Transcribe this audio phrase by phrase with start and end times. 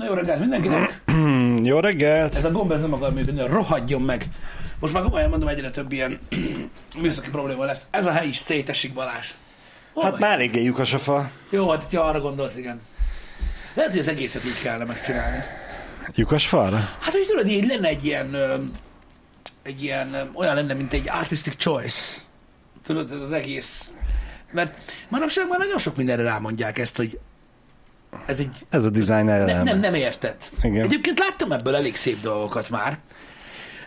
[0.00, 1.02] Na jó reggelt mindenkinek!
[1.70, 2.34] Jó reggelt!
[2.34, 4.26] Ez a gomb ez nem akar működni, rohadjon meg!
[4.78, 6.18] Most már komolyan mondom, egyre több ilyen
[7.00, 7.86] műszaki probléma lesz.
[7.90, 9.30] Ez a hely is szétesik Balázs.
[9.92, 10.20] Hol Hát vagy?
[10.20, 11.30] már eléggé lyukas a fa.
[11.50, 12.80] Jó, hát ha arra gondolsz, igen.
[13.74, 15.42] Lehet, hogy az egészet így kellene megcsinálni.
[16.14, 16.76] Lyukas falra?
[17.00, 18.36] Hát, hogy tudod, így lenne egy ilyen,
[19.62, 22.20] egy ilyen, olyan lenne, mint egy artistic choice.
[22.82, 23.90] Tudod, ez az egész.
[24.52, 24.78] Mert
[25.08, 27.18] manapság már nagyon sok mindenre rámondják ezt, hogy
[28.26, 29.62] ez egy Ez a design eleme.
[29.62, 30.36] nem, nem érted.
[30.62, 30.84] Igen.
[30.84, 32.98] Egyébként láttam ebből elég szép dolgokat már.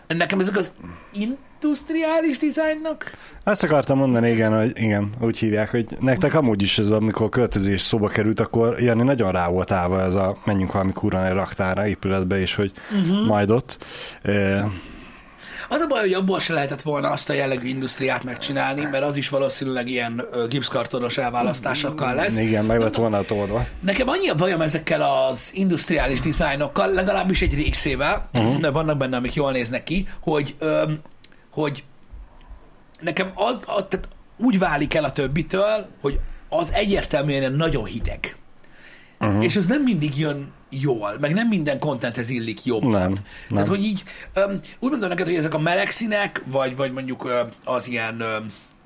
[0.06, 0.72] Nekem ezek az
[1.12, 3.12] industriális dizájnnak,
[3.44, 7.80] Ezt akartam mondani, igen, hogy igen, úgy hívják, hogy nektek amúgy is ez, amikor költözés
[7.80, 12.40] szóba került, akkor Jani nagyon rá volt állva ez a menjünk valami kurva raktára épületbe,
[12.40, 13.26] és hogy uh-huh.
[13.26, 13.84] majd ott.
[14.22, 14.64] E,
[15.68, 19.16] az a baj, hogy abból se lehetett volna azt a jellegű industriát megcsinálni, mert az
[19.16, 22.36] is valószínűleg ilyen gipszkartonos elválasztásokkal lesz.
[22.36, 23.66] igen, meg lett volna ott oldva.
[23.80, 28.60] Nekem annyi a bajom ezekkel az industriális dizájnokkal, legalábbis egy részével, uh-huh.
[28.60, 30.98] de vannak benne, amik jól néznek ki, hogy, öm,
[31.50, 31.84] hogy
[33.00, 38.36] nekem az, az, tehát úgy válik el a többitől, hogy az egyértelműen nagyon hideg.
[39.20, 39.44] Uh-huh.
[39.44, 42.90] És ez nem mindig jön jól, meg nem minden contenthez illik jobban.
[42.90, 43.66] Nem, Tehát, nem.
[43.66, 44.02] hogy így,
[44.34, 48.20] öm, úgy mondom neked, hogy ezek a meleg színek, vagy, vagy mondjuk ö, az ilyen
[48.20, 48.36] ö,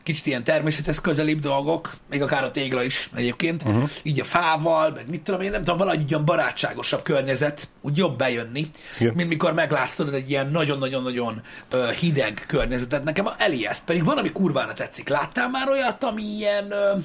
[0.08, 3.90] kicsit ilyen természethez közelibb dolgok, még akár a tégla is egyébként, uh-huh.
[4.02, 7.96] így a fával, meg mit tudom én, nem tudom, valahogy egy olyan barátságosabb környezet, úgy
[7.96, 8.66] jobb bejönni,
[8.98, 9.12] Igen.
[9.14, 13.04] mint mikor meglátsz tudod egy ilyen nagyon-nagyon-nagyon ö, hideg környezetet.
[13.04, 15.08] Nekem elijeszt, pedig van, ami kurvára tetszik.
[15.08, 16.96] Láttál már olyat, ami ilyen ö,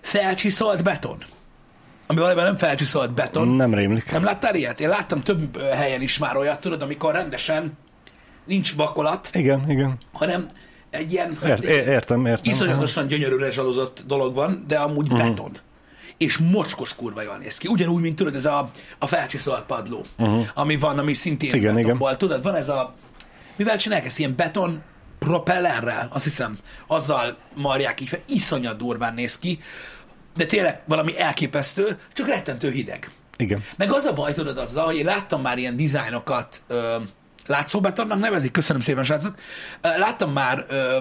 [0.00, 1.18] felcsiszolt beton?
[2.06, 4.12] Ami valójában nem felcsiszolt beton, Nem rémlik.
[4.12, 4.80] nem láttál ilyet?
[4.80, 7.72] Én láttam több helyen is már olyat, tudod, amikor rendesen
[8.44, 9.98] nincs vakolat, Igen, igen.
[10.12, 10.46] hanem
[10.90, 12.52] egy ilyen Ért, é- értem, értem.
[12.52, 15.28] iszonyatosan gyönyörűre zsalozott dolog van, de amúgy uh-huh.
[15.28, 15.50] beton.
[16.16, 17.68] És mocskos kurva jól néz ki.
[17.68, 20.46] Ugyanúgy, mint tudod, ez a, a felcsiszolt padló, uh-huh.
[20.54, 22.16] ami van, ami szintén Igen, betonból.
[22.16, 22.94] Tudod, van ez a...
[23.56, 24.18] Mivel csinálják ezt?
[24.18, 24.82] Ilyen beton
[25.18, 28.20] propellerrel, azt hiszem, azzal marják így fel.
[28.28, 29.58] Iszonyat durván néz ki,
[30.36, 33.10] de tényleg valami elképesztő, csak rettentő hideg.
[33.36, 33.64] Igen.
[33.76, 36.96] Meg az a baj, tudod, azzal, hogy én láttam már ilyen dizájnokat, ö,
[37.46, 39.34] látszóbetonnak nevezik, köszönöm szépen, srácok.
[39.82, 40.98] Láttam már ö,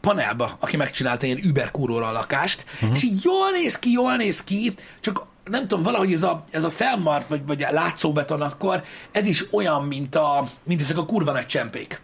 [0.00, 2.96] panelba, aki megcsinálta ilyen Uber a lakást, uh-huh.
[2.96, 6.64] és így jól néz ki, jól néz ki, csak nem tudom, valahogy ez a, ez
[6.64, 8.82] a felmart, vagy, vagy a látszóbeton akkor,
[9.12, 12.00] ez is olyan, mint, a, mint ezek a kurva nagy csempék,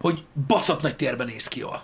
[0.00, 1.82] hogy baszott nagy térben néz ki jól.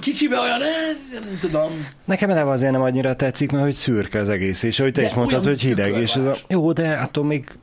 [0.00, 1.88] Kicsibe olyan, eh, nem tudom.
[2.04, 5.06] Nekem eleve azért nem annyira tetszik, mert hogy szürke az egész, és ahogy te De
[5.06, 7.58] is mondtad, hogy hideg, és ez a, jó, de attól még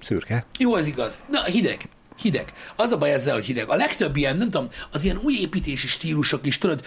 [0.00, 0.44] szürke.
[0.58, 1.22] Jó, ez igaz.
[1.30, 1.88] Na, hideg.
[2.16, 2.52] Hideg.
[2.76, 3.68] Az a baj ezzel, hogy hideg.
[3.68, 6.80] A legtöbb ilyen, nem tudom, az ilyen új építési stílusok is, tudod,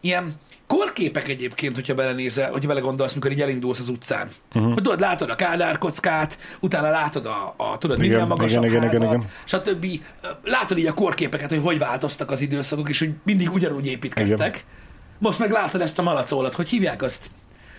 [0.00, 0.34] ilyen
[0.76, 4.28] korképek egyébként, hogyha belenézel, hogyha belegondolsz, mikor így elindulsz az utcán.
[4.54, 4.72] Uh-huh.
[4.72, 8.82] Hogy tudod, látod a Kádár kockát, utána látod a, a tudod, Igen, minden magasabb igen,
[8.82, 9.30] igen, házat, igen, igen.
[9.44, 9.86] stb.
[10.44, 14.54] Látod így a korképeket, hogy hogy változtak az időszakok, és hogy mindig ugyanúgy építkeztek.
[14.54, 14.60] Igen.
[15.18, 17.30] Most meg látod ezt a malacólat, hogy hívják azt?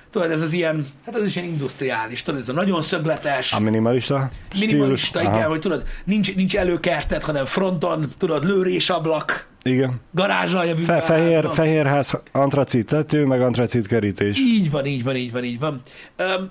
[0.09, 3.59] Tudod, ez az ilyen, hát ez is ilyen industriális, tudod, ez a nagyon szögletes, A
[3.59, 5.29] minimalista Minimalista, stílus?
[5.29, 5.49] igen, Aha.
[5.49, 10.01] hogy tudod, nincs, nincs előkerted, hanem fronton, tudod, lőrésablak, Igen.
[10.11, 14.37] garázsalja Fe, fehér, fehér ház, antracit tető, meg antracit kerítés.
[14.37, 15.81] Így van, így van, így van, így van.
[16.15, 16.49] Öm,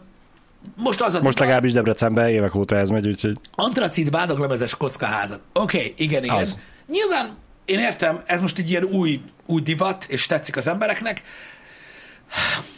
[0.77, 5.41] most az a Most legalábbis Debrecenben évek óta ez megy, úgyhogy antracit bádoglemezes kockaházak.
[5.53, 6.37] Oké, okay, igen, igen.
[6.37, 6.59] Az.
[6.87, 11.23] Nyilván én értem, ez most egy ilyen új, új divat, és tetszik az embereknek.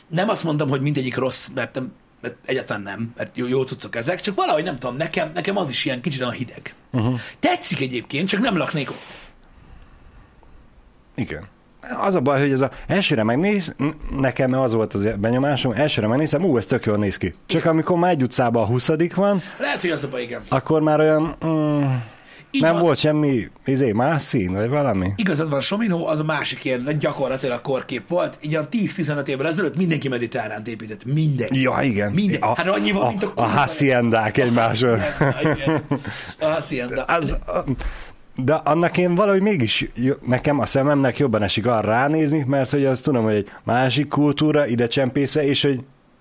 [0.09, 3.97] Nem azt mondom, hogy mindegyik rossz, mert, nem, mert egyáltalán nem, mert jó, jó cuccok
[3.97, 6.75] ezek, csak valahogy nem tudom, nekem, nekem az is ilyen kicsit olyan hideg.
[6.93, 7.21] Uh-huh.
[7.39, 9.17] Tetszik egyébként, csak nem laknék ott.
[11.15, 11.43] Igen.
[12.01, 13.75] Az a baj, hogy ez a elsőre megnéz,
[14.21, 17.35] nekem az volt az benyomásom, elsőre megnézem, ú, ez tök jól néz ki.
[17.47, 20.41] Csak amikor már egy utcában a 20 van, Lehet, hogy az a baj, igen.
[20.49, 21.85] akkor már olyan, mm,
[22.51, 22.83] Így nem van.
[22.83, 25.13] volt semmi, izé, más szín, vagy valami.
[25.17, 28.39] Igazad van, Sominó az a másik ilyen gyakorlatilag korkép volt.
[28.41, 31.05] Így a 10-15 évvel ezelőtt mindenki mediterránt épített.
[31.05, 31.61] Mindenki.
[31.61, 32.13] Ja, igen.
[32.13, 32.43] Minden.
[32.43, 35.01] A, Hát annyi van, a, mint a a haciendák egymásról.
[36.41, 37.03] A hacienda.
[37.03, 37.37] Az,
[38.35, 39.91] de annak én valahogy mégis,
[40.27, 44.67] nekem a szememnek jobban esik arra ránézni, mert hogy azt tudom, hogy egy másik kultúra
[44.67, 45.81] ide csempésze, és hogy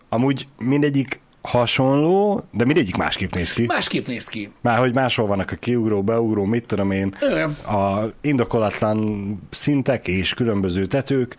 [0.10, 3.66] amúgy mindegyik hasonló, de mindegyik másképp néz ki.
[3.66, 4.52] Másképp néz ki.
[4.62, 7.50] Már hogy máshol vannak a kiugró, beugró, mit tudom én, Igen.
[7.52, 11.36] a indokolatlan szintek és különböző tetők.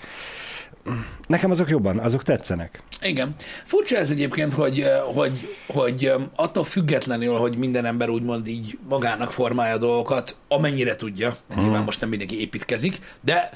[1.26, 2.82] Nekem azok jobban, azok tetszenek.
[3.02, 3.34] Igen.
[3.64, 4.84] Furcsa ez egyébként, hogy,
[5.14, 11.36] hogy, hogy attól függetlenül, hogy minden ember úgymond így magának formálja a dolgokat, amennyire tudja,
[11.48, 13.50] mert nyilván most nem mindenki építkezik, de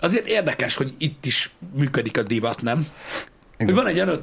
[0.00, 2.86] azért érdekes, hogy itt is működik a divat, nem?
[3.56, 3.74] Hogy Igen.
[3.74, 4.20] van egy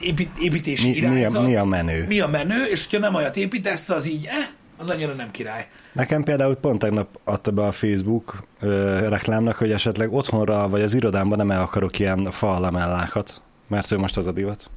[0.00, 1.42] épít, építési Mi, mi, irányzat.
[1.42, 2.04] a, mi a menő?
[2.08, 5.68] mi a menő, és hogyha nem olyat építesz, az így, eh, az annyira nem király.
[5.92, 10.94] Nekem például pont tegnap adta be a Facebook ö, reklámnak, hogy esetleg otthonra vagy az
[10.94, 14.70] irodámban nem el akarok ilyen fallamellákat, mert ő most az a divat.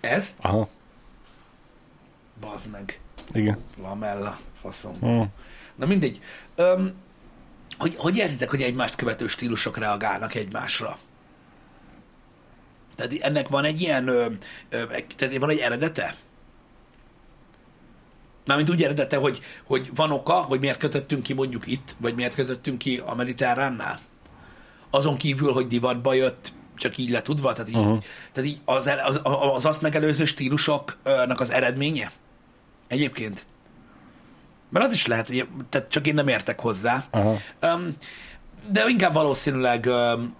[0.00, 0.34] Ez?
[0.40, 0.68] Aha,
[2.40, 3.00] Bazd meg.
[3.32, 3.58] igen.
[3.82, 4.96] Lamella, faszom.
[5.06, 5.20] Mm.
[5.74, 6.20] Na mindegy.
[6.54, 6.92] Öm,
[7.78, 10.96] hogy, hogy értitek, hogy egymást követő stílusok reagálnak egymásra?
[12.94, 14.26] Tehát ennek van egy ilyen, ö,
[14.68, 14.84] ö,
[15.16, 16.14] tehát van egy eredete?
[18.46, 22.34] Mármint úgy eredete, hogy, hogy van oka, hogy miért kötöttünk ki mondjuk itt, vagy miért
[22.34, 23.98] kötöttünk ki a mediterránnál?
[24.90, 28.02] Azon kívül, hogy divatba jött, csak így letudva, tehát így, uh-huh.
[28.32, 29.20] tehát így az, az,
[29.54, 32.12] az azt megelőző stílusoknak az eredménye?
[32.88, 33.46] Egyébként.
[34.70, 37.04] Mert az is lehet, hogy tehát csak én nem értek hozzá.
[37.10, 37.36] Aha.
[37.62, 37.94] Um,
[38.70, 40.34] de inkább valószínűleg um,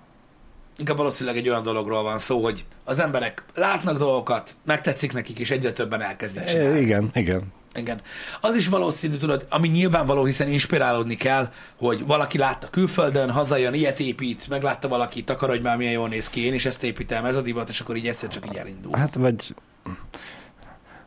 [0.78, 5.50] inkább valószínűleg egy olyan dologról van szó, hogy az emberek látnak dolgokat, megtetszik nekik, és
[5.50, 6.80] egyre többen elkezdik E, csinálni.
[6.80, 7.52] igen, igen.
[7.76, 8.00] Igen.
[8.40, 14.00] Az is valószínű, tudod, ami nyilvánvaló, hiszen inspirálódni kell, hogy valaki látta külföldön, hazajön, ilyet
[14.00, 17.36] épít, meglátta valaki, takar, hogy már milyen jól néz ki, én is ezt építem, ez
[17.36, 18.96] a divat, és akkor így egyszer csak így elindul.
[18.96, 19.54] Hát vagy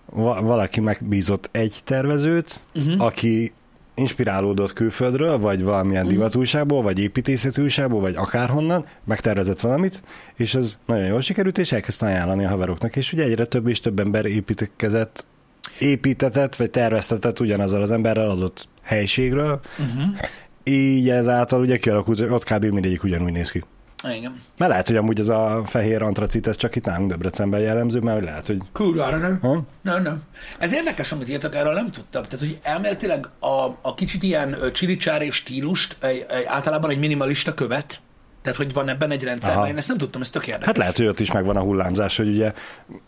[0.05, 3.01] va- valaki megbízott egy tervezőt, uh-huh.
[3.01, 3.53] aki
[3.95, 6.17] inspirálódott külföldről, vagy valamilyen uh-huh.
[6.17, 10.03] divatújságból, vagy építészetújságból, vagy akárhonnan, megtervezett valamit,
[10.35, 13.79] és ez nagyon jól sikerült, és elkezdte ajánlani a haveroknak, és ugye egyre több és
[13.79, 15.25] több ember építkezett,
[15.79, 20.15] építetett, vagy terveztetett ugyanazzal az emberrel adott helységről, Uh-huh.
[20.63, 22.65] így ezáltal ugye kialakult, hogy ott kb.
[22.65, 23.63] mindegyik ugyanúgy néz ki.
[24.15, 24.41] Igen.
[24.57, 28.23] Mert lehet, hogy amúgy ez a fehér antracit, ez csak itt nálunk Debrecenben jellemző, mert
[28.23, 28.57] lehet, hogy...
[28.73, 29.39] Kurvára nem.
[29.41, 29.63] Ha?
[29.81, 30.21] Nem, nem.
[30.59, 32.23] Ez érdekes, amit írtak, erről nem tudtam.
[32.23, 37.53] Tehát, hogy elméletileg a, a kicsit ilyen ö, csiricsáré stílust egy, egy, általában egy minimalista
[37.53, 37.99] követ.
[38.47, 39.67] Tehát, hogy van ebben egy rendszer, Aha.
[39.67, 40.65] én ezt nem tudtam, ez tök érdekes.
[40.65, 42.53] Hát lehet, hogy ott is megvan a hullámzás, hogy ugye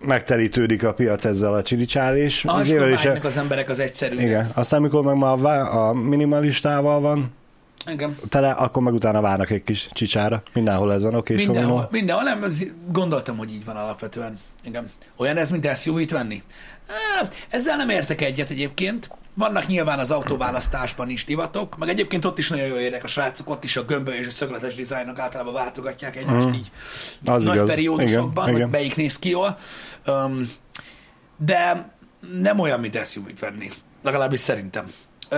[0.02, 4.16] megterítődik a piac ezzel a csiricsár, és Ah, és vágynak az emberek az egyszerű.
[4.16, 7.32] Igen, aztán amikor meg már a, a minimalistával van
[7.88, 8.18] Igen.
[8.30, 10.42] tele, akkor meg utána várnak egy kis csicsára.
[10.54, 14.40] Mindenhol ez van, oké, és Mindenhol, mindenhol nem, ez, gondoltam, hogy így van alapvetően.
[14.64, 14.92] Igen.
[15.18, 16.44] Olyan ez, mint SUV-t venni?
[16.88, 19.10] Á, ezzel nem értek egyet egyébként.
[19.40, 23.50] Vannak nyilván az autóválasztásban is divatok, meg egyébként ott is nagyon jól érek a srácok,
[23.50, 26.54] ott is a gömböly és a szögletes dizájnok általában váltogatják egymást Mhm.
[26.56, 26.72] így
[27.26, 27.68] Az nagy igaz.
[27.70, 29.58] periódusokban, Igen, hogy melyik néz ki jól.
[30.08, 30.50] Um,
[31.38, 31.92] de
[32.40, 33.70] nem olyan, mint SUV-t venni.
[34.04, 34.92] Legalábbis szerintem.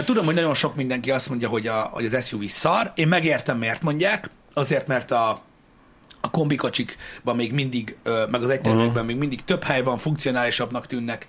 [0.06, 2.92] Tudom, hogy nagyon sok mindenki azt mondja, hogy, a, hogy az SUV szar.
[2.96, 4.30] Én megértem, miért mondják.
[4.54, 5.42] Azért, mert a,
[6.22, 11.28] a kombikocsikban még mindig, meg az egyterületben még mindig több hely van, funkcionálisabbnak tűnnek,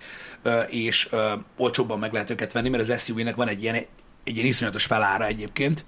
[0.66, 1.08] és
[1.56, 3.74] olcsóbban meg lehet őket venni, mert az SUV-nek van egy ilyen,
[4.24, 5.84] egy ilyen iszonyatos felára egyébként,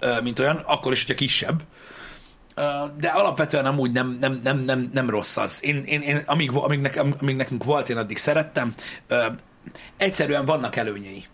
[0.00, 1.62] ö, mint olyan, akkor is, hogyha kisebb.
[2.98, 5.64] De alapvetően amúgy nem, nem, nem, nem, nem rossz az.
[5.64, 8.74] Én, én, én amíg, amíg, nekem, amíg nekünk volt, én addig szerettem.
[9.96, 11.24] Egyszerűen vannak előnyei.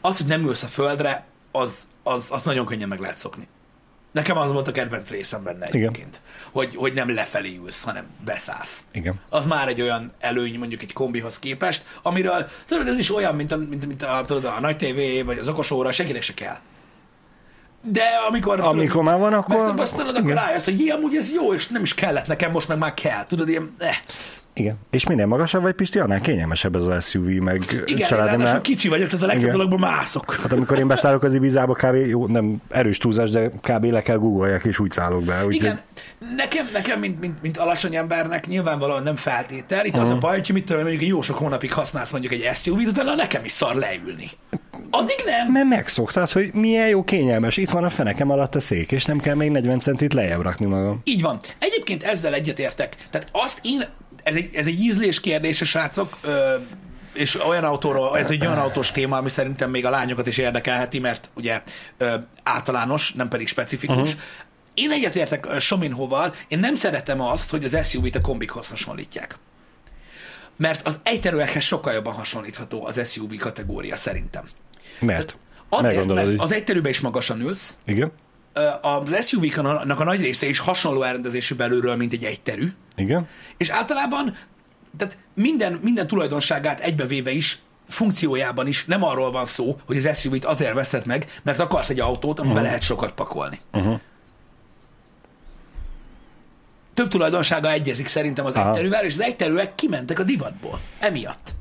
[0.00, 3.48] Az, hogy nem ülsz a földre, az, az, az nagyon könnyen meg lehet szokni.
[4.12, 5.80] Nekem az volt a kedvenc részem benne Igen.
[5.80, 6.20] egyébként,
[6.52, 8.84] hogy, hogy nem lefelé ülsz, hanem beszállsz.
[8.92, 9.20] Igen.
[9.28, 13.52] Az már egy olyan előny mondjuk egy kombihoz képest, amiről, tudod, ez is olyan, mint
[13.52, 16.56] a, mint, mint a, tudod, a nagy tévé, vagy az okos óra, senkinek se kell.
[17.84, 18.60] De amikor...
[18.60, 20.44] Amikor már van, akkor- Megtapasztalod, akkor igen.
[20.44, 23.26] rájössz, hogy ilyen, amúgy ez jó, és nem is kellett nekem, most meg már kell.
[23.26, 23.74] Tudod, ilyen...
[23.78, 23.96] Eh.
[24.54, 24.76] Igen.
[24.90, 28.88] És minél magasabb vagy, Pisti, annál kényelmesebb ez az SUV, meg Igen, ráadásul mert- kicsi
[28.88, 29.56] vagyok, tehát a legtöbb Igen.
[29.56, 30.34] dologban mászok.
[30.34, 31.94] Hát amikor én beszállok az Ibizába, kb.
[31.94, 33.84] jó, nem erős túlzás, de kb.
[33.84, 35.46] le kell googoljak, és úgy szállok be.
[35.46, 35.80] Úgy, Igen,
[36.36, 39.84] nekem, nekem mint, mint, mint alacsony embernek nyilvánvalóan nem feltétel.
[39.84, 42.48] Itt az a baj, hogy mit tudom, mondjuk egy jó sok hónapig használsz mondjuk egy
[42.54, 44.30] SUV-t, utána nekem is szar leülni.
[44.90, 45.52] Addig nem.
[45.52, 47.56] Mert megszoktad, hogy milyen jó kényelmes.
[47.56, 50.66] Itt van a fenekem alatt a szék, és nem kell még 40 centit lejjebb rakni
[50.66, 51.00] magam.
[51.04, 51.40] Így van.
[51.58, 52.96] Egyébként ezzel egyetértek.
[53.10, 53.84] Tehát azt én,
[54.22, 56.54] ez egy, ez egy ízlés kérdése, srácok, ö,
[57.12, 60.98] és olyan autóról, ez egy olyan autós téma, ami szerintem még a lányokat is érdekelheti,
[60.98, 61.62] mert ugye
[61.98, 63.96] ö, általános, nem pedig specifikus.
[63.96, 64.22] Uh-huh.
[64.74, 69.38] Én egyetértek Sominhoval, én nem szeretem azt, hogy az SUV-t a kombikhoz hasonlítják.
[70.56, 74.44] Mert az egyterőekhez sokkal jobban hasonlítható az SUV kategória szerintem.
[74.98, 75.36] Mert?
[75.68, 78.12] Azért, Meggondolod, mert az egyterőbe is magasan ülsz, Igen?
[78.80, 83.28] Az SUV-nak a nagy része is hasonló elrendezésű belülről, mint egy egyterű, Igen?
[83.56, 84.36] és általában
[84.96, 90.44] tehát minden, minden tulajdonságát egybevéve is, funkciójában is nem arról van szó, hogy az SUV-t
[90.44, 92.66] azért veszed meg, mert akarsz egy autót, amiben uh-huh.
[92.66, 93.60] lehet sokat pakolni.
[93.72, 94.00] Uh-huh.
[96.94, 98.68] Több tulajdonsága egyezik szerintem az Aha.
[98.68, 100.80] egyterűvel, és az egyterűek kimentek a divatból.
[100.98, 101.54] Emiatt.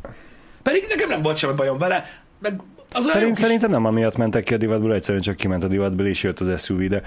[0.62, 2.06] Pedig nekem nem volt semmi bajom vele,
[2.40, 5.68] meg az Szerint, is- szerintem nem amiatt mentek ki a divatból, egyszerűen csak kiment a
[5.68, 7.02] divatból, és jött az SUV, de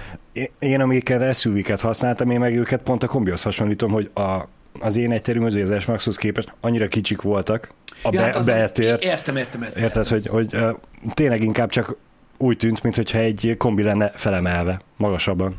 [0.59, 4.49] én- amiket SUV-ket használtam, én meg őket pont a kombihoz hasonlítom, hogy a
[4.81, 7.69] az én egyterű az S-Maxhoz képest annyira kicsik voltak
[8.03, 8.97] a Ja, be, hát az- beltér.
[9.01, 9.83] Értem, értem, értem.
[9.83, 10.71] Érted, hogy, hogy ö,
[11.15, 11.97] tényleg inkább csak
[12.39, 15.55] úgy tűnt, mintha egy kombi lenne felemelve, magasabban.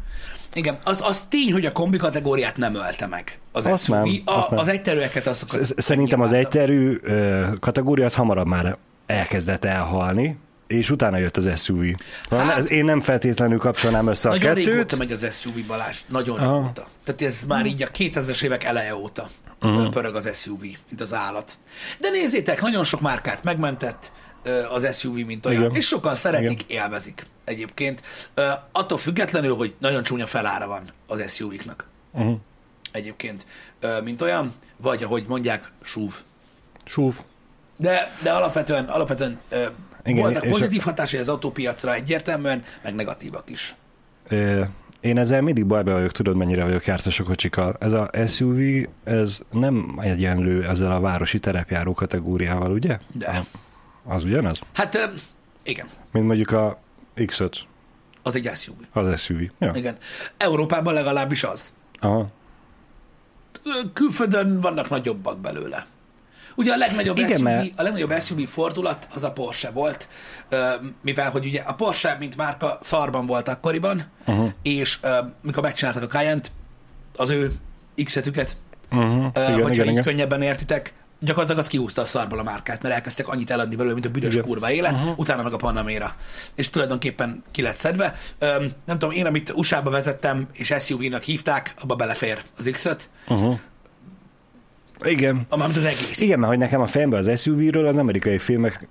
[0.53, 3.39] Igen, az, az tény, hogy a kombi kategóriát nem ölte meg.
[3.51, 3.95] Az Azt SUV.
[3.95, 4.59] nem, a, azt nem.
[4.59, 5.63] Az egyterőeket azokat...
[5.65, 6.99] Sz- Szerintem az egyterű
[7.59, 11.83] kategória az hamarabb már elkezdett elhalni, és utána jött az SUV.
[12.29, 14.65] Hát- Hát, én nem feltétlenül kapcsolnám össze a Nagyon kettőt.
[14.65, 16.55] régóta megy az SUV Balázs, nagyon Aha.
[16.57, 16.87] régóta.
[17.03, 19.29] Tehát ez már így a 2000-es évek eleje óta
[19.61, 19.89] uh-huh.
[19.89, 21.57] pörög az SUV, mint az állat.
[21.99, 24.11] De nézzétek, nagyon sok márkát megmentett
[24.69, 25.75] az SUV, mint olyan, Igen.
[25.75, 28.01] és sokan szeretik, élvezik egyébként.
[28.71, 31.87] Attól függetlenül, hogy nagyon csúnya felára van az SUV-knak.
[32.11, 32.37] Uh-huh.
[32.91, 33.45] Egyébként,
[33.79, 36.11] ö, mint olyan, vagy ahogy mondják, SUV.
[36.85, 37.19] Súf.
[37.77, 39.65] De, de alapvetően, alapvetően ö,
[40.03, 43.75] Igen, voltak és a- pozitív hatásai az autópiacra egyértelműen, meg negatívak is.
[44.27, 44.61] Ö,
[44.99, 47.75] Én ezzel mindig bajba vagyok, tudod, mennyire vagyok jártas a kocsikkal.
[47.79, 48.59] Ez a SUV,
[49.03, 52.99] ez nem egyenlő ezzel a városi terepjáró kategóriával, ugye?
[53.13, 53.43] De.
[54.03, 54.59] Az ugyanaz?
[54.73, 55.03] Hát ö,
[55.63, 56.79] igen, Mint mondjuk a
[57.17, 57.51] X5,
[58.23, 58.75] az egy SUV.
[58.93, 59.39] az SUV.
[59.59, 59.71] Ja.
[59.75, 59.97] Igen.
[60.37, 61.73] Európában legalábbis az.
[61.99, 62.27] Aha.
[63.93, 65.85] Külföldön vannak nagyobbak belőle.
[66.55, 70.07] Ugye a legnagyobb, Igen, SUV, mert- a legnagyobb SUV fordulat az a Porsche volt,
[71.01, 74.51] mivel hogy ugye a Porsche, mint márka szarban volt akkoriban, uh-huh.
[74.61, 74.99] és
[75.41, 76.51] mikor megcsináltak a Cayenne-t,
[77.15, 77.51] az ő
[78.03, 78.57] X-etüket,
[78.91, 79.23] Uh-huh.
[79.33, 80.03] Hogyha igen, így igen.
[80.03, 84.05] könnyebben értitek, gyakorlatilag az kiúzta a szarból a márkát, mert elkezdtek annyit eladni belőle, mint
[84.05, 84.45] a büdös Igen.
[84.45, 85.19] kurva élet, uh-huh.
[85.19, 86.15] utána meg a Panamera.
[86.55, 88.13] És tulajdonképpen ki lett szedve.
[88.39, 93.59] Öm, nem tudom, én amit USA-ba vezettem, és SUV-nak hívták, abba belefér az X-öt, Uh-huh.
[95.03, 95.41] Igen.
[95.49, 96.21] amint az egész.
[96.21, 98.87] Igen, mert hogy nekem a fejemben az SUV-ről az amerikai filmek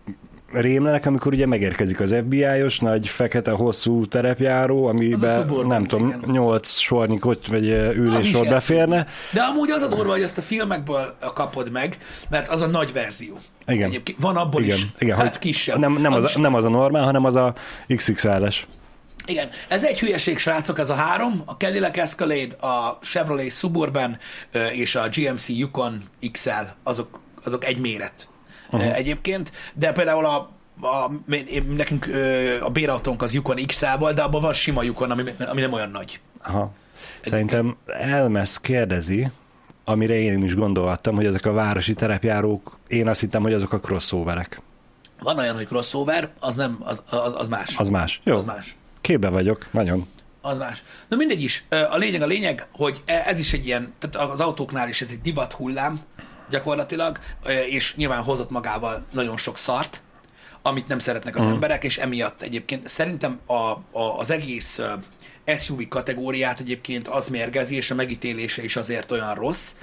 [0.53, 6.21] rémlenek, amikor ugye megérkezik az FBI-os nagy fekete hosszú terepjáró, amiben nem tudom, igen.
[6.27, 8.49] nyolc sornyi kocs vagy Az SUV.
[8.49, 9.07] beférne.
[9.33, 11.97] De amúgy az a durva, hogy ezt a filmekből kapod meg,
[12.31, 13.37] mert az a nagy verzió.
[13.67, 13.89] Igen.
[13.89, 15.79] Egyébként van abból Igen, is, igen hát hogy kisebb.
[15.79, 17.55] Nem, nem, az, is- nem az a normál, hanem az a
[17.97, 18.67] XXL-es.
[19.27, 24.19] Igen, ez egy hülyeség, srácok, ez a három, a Cadillac Escalade, a Chevrolet Suburban
[24.73, 26.03] és a GMC Yukon
[26.33, 26.51] XL,
[26.83, 28.29] azok, azok egy méret
[28.71, 28.97] uh-huh.
[28.97, 31.11] egyébként, de például a a,
[31.77, 32.09] nekünk
[32.61, 35.91] a bérautónk az Yukon XL volt, de abban van sima Yukon, ami, ami nem olyan
[35.91, 36.21] nagy.
[36.43, 36.73] Aha.
[37.25, 39.31] Szerintem Elmes kérdezi,
[39.85, 43.81] amire én is gondolhattam, hogy ezek a városi terepjárók, én azt hittem, hogy azok a
[43.81, 44.61] crossoverek.
[45.21, 47.77] Van olyan, hogy crossover, az nem, az, az, az más.
[47.77, 48.21] Az más.
[48.25, 48.37] Jó.
[48.37, 48.77] Az más.
[49.05, 50.07] Képbe vagyok, nagyon.
[50.41, 50.83] Az más.
[51.09, 51.65] Na mindegy is.
[51.91, 55.09] A lényeg a lényeg, hogy e- ez is egy ilyen, tehát az autóknál is ez
[55.11, 56.01] egy divat hullám
[56.51, 57.19] gyakorlatilag,
[57.69, 60.03] és nyilván hozott magával nagyon sok szart,
[60.63, 61.49] amit nem szeretnek az Mhm.
[61.49, 61.55] uh.
[61.55, 64.81] emberek, és emiatt egyébként szerintem a, a, az egész
[65.57, 69.75] SUV kategóriát egyébként az mérgezi, és a megítélése is azért olyan rossz,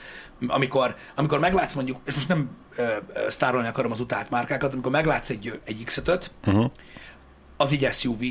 [0.47, 4.91] amikor, amikor meglátsz mondjuk, és most nem ö, ö, sztárolni akarom az utált márkákat, amikor
[4.91, 6.71] meglátsz egy, egy X5-öt, Uh-huh.
[7.57, 8.21] az egy SUV,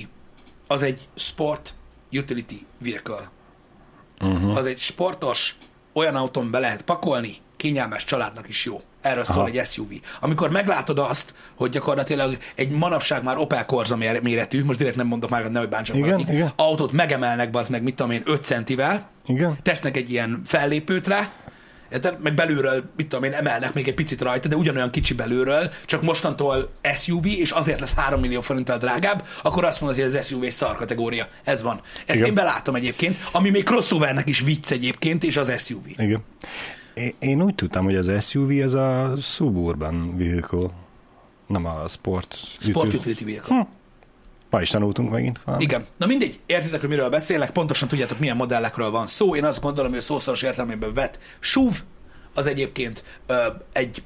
[0.70, 1.74] az egy sport
[2.12, 3.30] utility vehicle.
[4.20, 4.56] Uh-huh.
[4.56, 5.54] Az egy sportos,
[5.92, 8.80] olyan autón be lehet pakolni, kényelmes családnak is jó.
[9.00, 9.46] Erről szól Aha.
[9.46, 9.92] egy SUV.
[10.20, 15.06] Amikor meglátod azt, hogy gyakorlatilag egy manapság már Opel Corsa mér- méretű, most direkt nem
[15.06, 16.52] mondok már, nem hogy bántsak Igen, valakit, igen.
[16.56, 19.58] autót megemelnek, az meg mit tudom én, 5 centivel, Igen?
[19.62, 21.32] tesznek egy ilyen fellépőt rá,
[21.92, 22.20] Érted?
[22.22, 26.02] meg belülről, mit tudom én, emelnek még egy picit rajta, de ugyanolyan kicsi belülről, csak
[26.02, 30.42] mostantól SUV, és azért lesz 3 millió forinttal drágább, akkor azt mondod, hogy az SUV
[30.42, 31.28] egy szar kategória.
[31.44, 31.80] Ez van.
[32.06, 32.28] Ezt Igen.
[32.28, 35.86] én belátom egyébként, ami még crossovernek is vicc egyébként, és az SUV.
[35.96, 36.24] Igen.
[37.18, 40.68] Én- úgy tudtam, hogy az SUV az a suburban vehicle,
[41.46, 42.38] nem a sport.
[42.60, 43.68] Sport utility vehicle.
[44.50, 45.62] Ma is tanultunk megint valami.
[45.62, 45.86] Igen.
[45.96, 49.36] Na mindegy, értitek, hogy miről beszélek, pontosan tudjátok, milyen modellekről van szó.
[49.36, 51.72] Én azt gondolom, hogy a szószoros értelmében vett SUV
[52.34, 54.02] az egyébként ö, egy,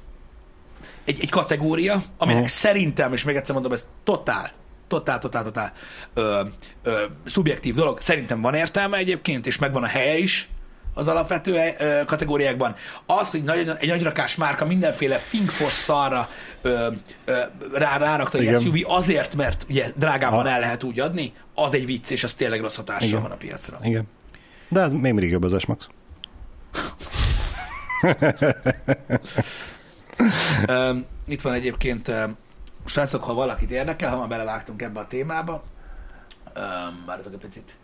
[1.05, 2.49] egy, egy kategória, aminek Mhm.
[2.49, 4.51] szerintem, és még egyszer mondom, ez totál,
[4.87, 5.73] totál, totál, totál
[6.13, 6.41] ö,
[6.83, 8.01] ö, szubjektív dolog.
[8.01, 10.49] Szerintem van értelme egyébként, és megvan a helye is
[10.97, 12.75] az alapvető ö, kategóriákban.
[13.05, 16.29] Az, hogy nagy, egy nagyrakás márka mindenféle finkfos szarra
[16.61, 16.87] ö,
[17.25, 17.39] ö,
[17.73, 18.61] rá, rárakta egy.
[18.61, 22.61] SUV azért, mert ugye drágában el lehet úgy adni, az egy vicc, és az tényleg
[22.61, 23.21] rossz hatással Igen.
[23.21, 23.79] van a piacra.
[23.83, 24.07] Igen.
[24.69, 25.87] De ez még mindig jobb az S-Max.
[30.67, 32.37] Um, itt van egyébként, um,
[32.85, 35.63] srácok, ha valakit érdekel, ha már belevágtunk ebbe a témába,
[36.55, 37.77] um, várjatok egy picit.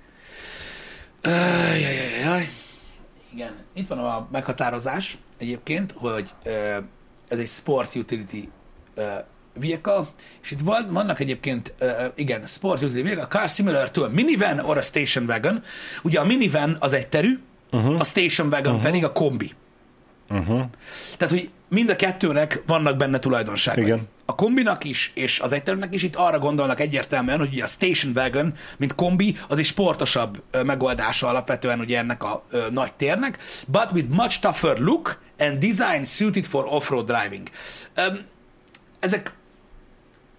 [1.24, 2.50] Uh, jaj, jaj, jaj.
[3.34, 6.34] Igen, itt van a meghatározás egyébként, hogy
[7.28, 8.50] ez egy sport utility
[8.96, 9.04] uh,
[9.54, 10.02] vehicle,
[10.42, 14.60] és itt van, vannak egyébként, uh, igen, sport utility vehicle, car similar to a minivan
[14.60, 15.64] or a station wagon.
[16.04, 17.40] Ugye a minivan az egy terű,
[17.72, 18.00] uh-huh.
[18.00, 18.82] a station wagon uh-huh.
[18.82, 19.52] pedig a kombi.
[20.30, 20.62] Uh-huh.
[21.18, 23.84] Tehát, hogy mind a kettőnek vannak benne tulajdonságai.
[23.84, 24.08] Igen.
[24.32, 28.54] A kombinak is, és az egyterűnek is itt arra gondolnak egyértelműen, hogy a station wagon,
[28.78, 34.08] mint kombi, az egy sportosabb megoldása alapvetően ugye ennek a ö, nagy térnek, but with
[34.10, 37.50] much tougher look and design suited for off-road driving.
[37.96, 38.20] Öm,
[39.00, 39.34] ezek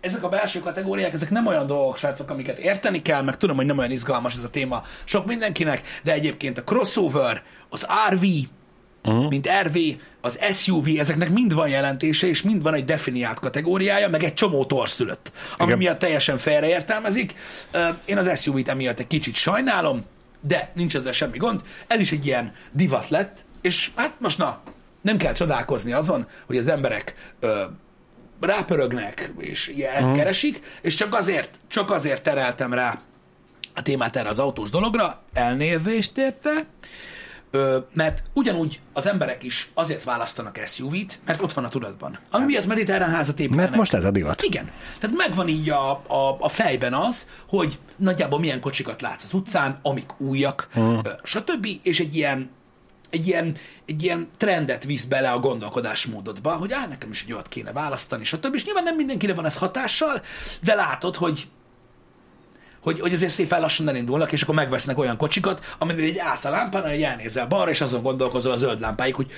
[0.01, 3.67] ezek a belső kategóriák, ezek nem olyan dolgok, srácok, amiket érteni kell, meg tudom, hogy
[3.67, 8.25] nem olyan izgalmas ez a téma sok mindenkinek, de egyébként a crossover, az RV,
[9.05, 9.29] uh-huh.
[9.29, 9.77] mint RV,
[10.21, 14.65] az SUV, ezeknek mind van jelentése, és mind van egy definiált kategóriája, meg egy csomó
[14.65, 15.79] torszülött, ami Igen.
[15.79, 17.35] miatt teljesen félreértelmezik.
[18.05, 20.05] Én az SUV-t emiatt egy kicsit sajnálom,
[20.41, 21.61] de nincs ezzel semmi gond.
[21.87, 24.63] Ez is egy ilyen divat lett, és hát most na,
[25.01, 27.63] nem kell csodálkozni azon, hogy az emberek ö,
[28.41, 30.17] rápörögnek, és ilyen ezt uh-huh.
[30.17, 33.01] keresik, és csak azért, csak azért tereltem rá
[33.75, 36.67] a témát erre az autós dologra, elnézést érte,
[37.55, 42.19] Ö, mert ugyanúgy az emberek is azért választanak SUV-t, mert ott van a tudatban.
[42.31, 43.65] Ami miatt mediterrán házat építenek.
[43.65, 44.43] Mert most ez a divat.
[44.43, 44.71] Igen.
[44.99, 49.79] Tehát megvan így a, a, a fejben az, hogy nagyjából milyen kocsikat látsz az utcán,
[49.83, 50.99] amik újak, uh.
[51.23, 51.69] stb.
[51.83, 52.51] És egy ilyen,
[53.11, 53.57] egy, ilyen,
[53.87, 58.25] egy ilyen trendet visz bele a gondolkodásmódodba, hogy á, nekem is egy olyat kéne választani,
[58.25, 58.55] stb.
[58.55, 60.23] És nyilván nem mindenkire van ez hatással,
[60.63, 61.49] de látod, hogy
[62.83, 66.51] hogy, hogy azért szépen lassan elindulnak, és akkor megvesznek olyan kocsikat, aminél egy állsz a
[66.51, 69.31] lámpán, hogy elnézel balra, és azon gondolkozol a zöld lámpáig, hogy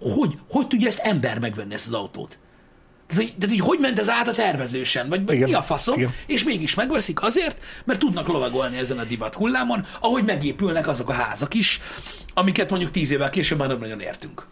[0.00, 2.38] hogy, hogy tudja ezt ember megvenni ezt az autót?
[3.06, 5.08] Tehát, hogy, tehát, hogy hogy ment ez át a tervezősen?
[5.08, 5.98] Vagy, vagy mi a faszom?
[5.98, 6.14] Igen.
[6.26, 11.12] És mégis megveszik azért, mert tudnak lovagolni ezen a divat hullámon, ahogy megépülnek azok a
[11.12, 11.80] házak is,
[12.34, 14.46] amiket mondjuk tíz évvel később már nem nagyon értünk.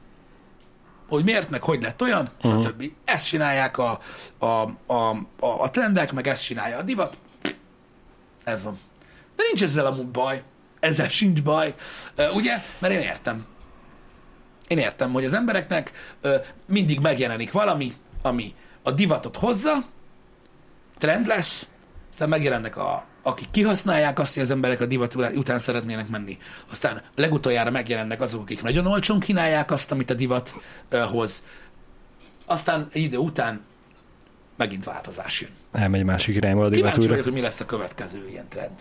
[1.09, 2.65] Hogy miért, meg hogy lett olyan, uh-huh.
[2.65, 2.85] stb.
[3.05, 4.01] Ezt csinálják a,
[4.39, 7.19] a, a, a, a trendek, meg ezt csinálja a divat.
[8.45, 8.79] Ez van.
[9.37, 10.43] De nincs ezzel amúgy baj.
[10.81, 11.75] Ezzel sincs baj.
[12.35, 12.55] Ugye?
[12.79, 13.47] Mert én értem.
[14.69, 15.93] Én értem, hogy az embereknek
[16.67, 19.73] mindig megjelenik valami, ami a divatot hozza,
[20.99, 21.69] trend lesz,
[22.11, 26.39] aztán megjelennek a, akik kihasználják azt, hogy az emberek a divat után szeretnének menni.
[26.71, 30.55] Aztán legutoljára megjelennek azok, akik nagyon olcsón kínálják azt, amit a divat
[30.91, 31.43] hoz.
[32.47, 33.61] Aztán idő után
[34.57, 35.51] megint változás jön.
[35.73, 38.75] Elmegy másik irányba a divat Kíváncsi vagyok, hogy mi lesz a következő ilyen trend.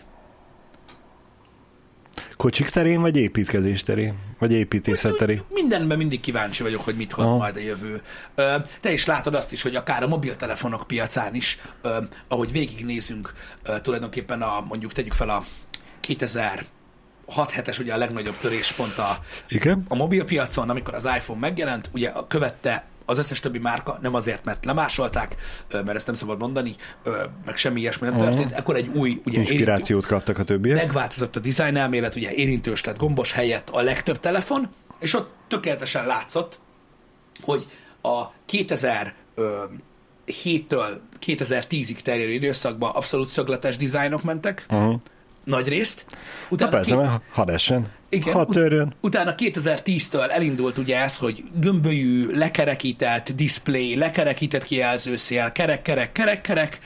[2.37, 4.13] Kocsik terén, vagy építkezés terén?
[4.39, 5.41] Vagy építészet terén?
[5.49, 7.37] Mindenben mindig kíváncsi vagyok, hogy mit hoz Aha.
[7.37, 8.01] majd a jövő.
[8.35, 13.33] Ö, Te is látod azt is, hogy akár a mobiltelefonok piacán is, ö, ahogy végignézünk,
[13.63, 15.43] ö, tulajdonképpen a, mondjuk tegyük fel a
[15.99, 16.65] 2006
[17.51, 19.85] 7-es ugye a legnagyobb töréspont a, Igen?
[19.87, 24.65] a mobilpiacon, amikor az iPhone megjelent, ugye követte az összes többi márka, nem azért, mert
[24.65, 25.35] lemásolták,
[25.71, 26.75] mert ezt nem szabad mondani,
[27.45, 30.75] meg semmi ilyesmi nem történt, akkor egy új, ugye érintő, Inspirációt kaptak a többiek.
[30.77, 36.05] megváltozott a design elmélet, ugye érintős lett gombos helyett a legtöbb telefon, és ott tökéletesen
[36.05, 36.59] látszott,
[37.41, 37.67] hogy
[38.01, 39.13] a 2007-től
[41.25, 45.01] 2010-ig terjedő időszakban abszolút szögletes dizájnok mentek, Uh-huh.
[45.43, 46.05] Nagy részt.
[46.09, 46.15] Na
[46.49, 47.87] Utána persze, ki- mert hadd essen.
[48.09, 48.93] igen, Hadd ut- törjön.
[49.01, 56.79] utána 2010-től elindult ugye ez, hogy gömbölyű, lekerekített display, lekerekített kijelzőszél, kerek, kerek, kerek, kerek.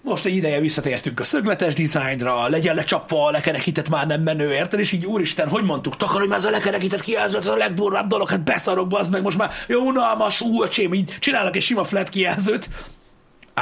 [0.00, 4.80] Most egy ideje visszatértünk a szögletes dizájnra, legyen lecsapva, a lekerekített már nem menő, érted?
[4.80, 8.28] És így úristen, hogy mondtuk, takarj már ez a lekerekített kijelző, ez a legdurvább dolog,
[8.28, 12.08] hát beszarok, bazd meg, most már jó unalmas, ú, öcsém, így csinálnak egy sima flat
[12.08, 12.68] kijelzőt.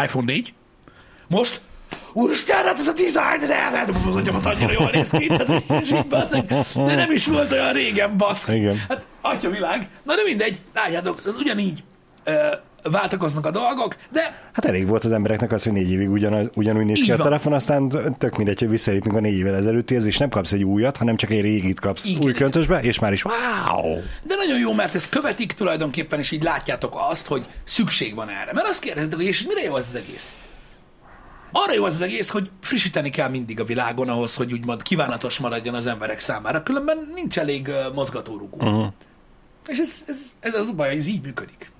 [0.05, 0.55] iPhone 4.
[1.29, 1.61] Most
[2.17, 5.93] Úristen, hát ez a design, de hát az agyamat annyira jól néz ki, tehát, és
[5.93, 8.49] így basszeg, de nem is volt olyan régen, baszk.
[8.49, 8.85] Igen.
[8.89, 9.89] Hát, atya világ.
[10.03, 11.83] Na de mindegy, látjátok, ez ugyanígy
[12.25, 12.33] ö,
[12.83, 16.85] váltakoznak a dolgok, de Hát elég volt az embereknek az, hogy négy évig ugyan, ugyanúgy
[16.85, 20.29] néz ki a telefon, aztán tök mindegy, hogy visszalépünk a négy évvel ezelőttihez, és nem
[20.29, 22.23] kapsz egy újat, hanem csak egy régit kapsz Igen.
[22.23, 23.95] új köntösbe, és már is wow!
[24.23, 28.53] De nagyon jó, mert ezt követik tulajdonképpen, és így látjátok azt, hogy szükség van erre.
[28.53, 30.37] Mert azt kérdezitek, hogy és mire jó az az egész?
[31.65, 35.39] Arra jó az az egész, hogy frissíteni kell mindig a világon ahhoz, hogy úgymond kívánatos
[35.39, 38.57] maradjon az emberek számára, különben nincs elég uh, mozgatórugó.
[38.57, 38.87] Uh-huh.
[39.67, 41.73] És ez, ez, ez az a baj, ez így működik.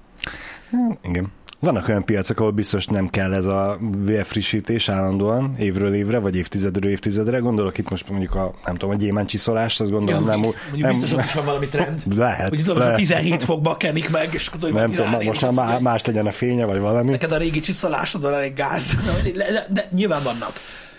[1.03, 1.33] Igen.
[1.61, 6.91] Vannak olyan piacok, ahol biztos nem kell ez a vérfrissítés állandóan, évről évre, vagy évtizedről
[6.91, 7.39] évtizedre.
[7.39, 10.91] Gondolok itt most mondjuk a, nem tudom, a gyémánt csiszolást, azt gondolom nem, mondjuk, mondjuk
[10.91, 12.03] biztos ott is van valami trend.
[12.17, 12.93] Lehet, Hogy tudod, lehet.
[12.93, 16.33] hogy 17 fokba kenik meg, és akkor nem tudom, most már má- más legyen a
[16.33, 17.11] fénye, vagy valami.
[17.11, 18.95] neked a régi csiszolásodon elég gáz.
[19.25, 20.53] De, de, de nyilván vannak.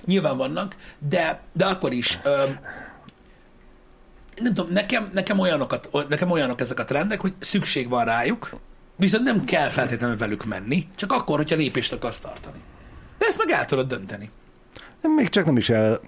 [0.06, 0.76] Nyilván vannak,
[1.10, 2.44] de, de akkor is ö,
[4.42, 8.50] nem tudom, nekem, nekem, olyanokat, nekem olyanok ezek a trendek, hogy szükség van rájuk,
[8.98, 12.58] viszont nem kell feltétlenül velük menni, csak akkor, hogyha lépést akarsz tartani.
[13.18, 14.30] De ezt meg el tudod dönteni.
[15.02, 16.00] Még csak nem is el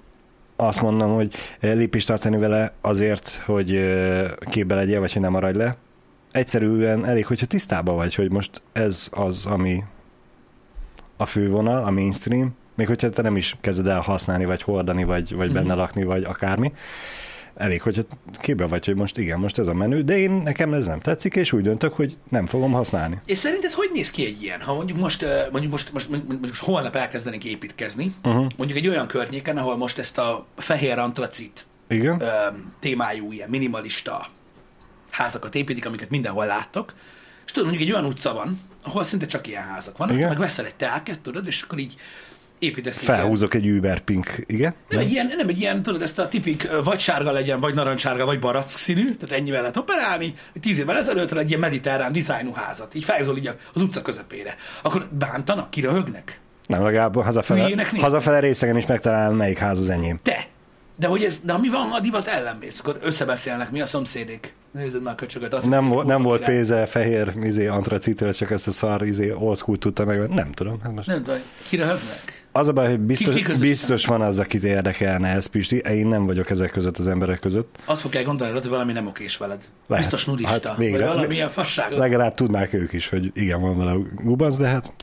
[0.56, 5.58] azt mondom, hogy lépést tartani vele azért, hogy ö, képbe legyél, vagy hogy nem maradj
[5.58, 5.75] le,
[6.32, 9.84] egyszerűen elég, hogyha tisztában vagy, hogy most ez az, ami
[11.17, 15.36] a fővonal, a mainstream, még hogyha te nem is kezded el használni, vagy hordani, vagy,
[15.36, 15.78] vagy benne Mhm.
[15.78, 16.73] lakni, vagy akármi.
[17.59, 18.01] Elég, hogyha
[18.41, 21.35] képbe vagy, hogy most igen, most ez a menü, de én nekem ez nem tetszik,
[21.35, 23.19] és úgy döntök, hogy nem fogom használni.
[23.25, 24.61] És szerinted hogy néz ki egy ilyen?
[24.61, 28.47] Ha mondjuk most, mondjuk most, most, mondjuk most holnap elkezdenénk építkezni, Uh-huh.
[28.57, 32.23] mondjuk egy olyan környéken, ahol most ezt a fehér antracit Igen?
[32.79, 34.27] témájú, ilyen minimalista
[35.09, 36.93] házakat építik, amiket mindenhol láttok,
[37.45, 40.65] és tudod, mondjuk egy olyan utca van, ahol szinte csak ilyen házak vannak, meg veszel
[40.65, 41.95] egy telket, tudod, és akkor így
[42.59, 44.73] építesz Felhúzok egy Uber Pink, igen?
[44.89, 48.25] Nem egy, ilyen, nem egy ilyen, tudod, ezt a tipik vagy sárga legyen, vagy narancssárga,
[48.25, 52.51] vagy barack színű, tehát ennyivel lehet operálni, hogy tíz évvel ezelőtt egy ilyen mediterrán dizájnú
[52.51, 54.55] házat, így felhúzol így az utca közepére.
[54.81, 56.39] Akkor bántanak, kiröhögnek?
[56.67, 60.19] Nem, legalább hazafele, hazafele részegen is megtalálom, melyik ház az enyém.
[60.23, 60.47] Te!
[60.95, 64.53] De hogy ez, de ami van, ha a divat ellenmész, akkor összebeszélnek, mi a szomszédék.
[64.71, 65.53] Nézd már köcsögöt.
[65.53, 69.57] Azt Nem, vo- nem volt pénze fehér izé, antracitre, csak ezt a szar izé, old
[69.57, 70.29] school tudta meg.
[70.29, 70.79] Nem tudom.
[70.83, 72.38] Hát most Nem tudom, kiröhögnek.
[72.51, 73.67] Az a baj, hogy biztos, ki közösen?
[73.69, 75.75] biztos van az, akit érdekelne ez, Pisti.
[75.77, 77.75] Én nem vagyok ezek között az emberek között.
[77.85, 79.59] Azt fogják gondolni, hogy valami nem okés veled.
[79.88, 80.03] Lehet.
[80.05, 81.05] Biztos nudista, Hát hát végre.
[81.05, 81.97] vagy valamilyen fasságot.
[81.97, 84.93] Legalább tudnák ők is, hogy igen, van vele gubanc, de hát...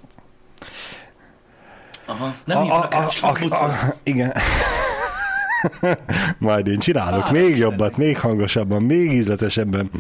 [2.07, 2.35] Aha.
[2.45, 3.75] Nem hívnak el, csak pucolsz.
[4.03, 4.33] igen.
[6.39, 9.91] Majd én csinálok Á, még jobbat, még hangosabban, még ízletesebben.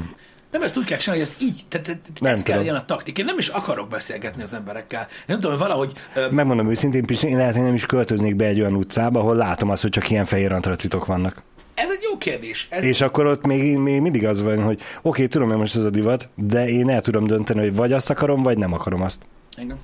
[0.56, 2.84] Nem ezt úgy kell csinálni, hogy ezt így, tehát, tehát Nem ez kell legyen a
[2.84, 3.18] taktik.
[3.18, 5.06] Én nem is akarok beszélgetni az emberekkel.
[5.10, 8.36] Én nem tudom, hogy valahogy ö, Megmondom őszintén, Pisti, én lehet, hogy nem is költöznék
[8.36, 11.42] be egy olyan utcába, ahol látom azt, hogy csak ilyen fehér antracitok vannak.
[11.74, 12.66] ez egy jó kérdés.
[12.70, 15.76] Ez És akkor ott még, még mindig az van, hogy oké, okay, tudom, hogy most
[15.76, 19.02] ez a divat, de én el tudom dönteni, hogy vagy azt akarom, vagy nem akarom
[19.02, 19.20] azt.
[19.56, 19.78] Igen.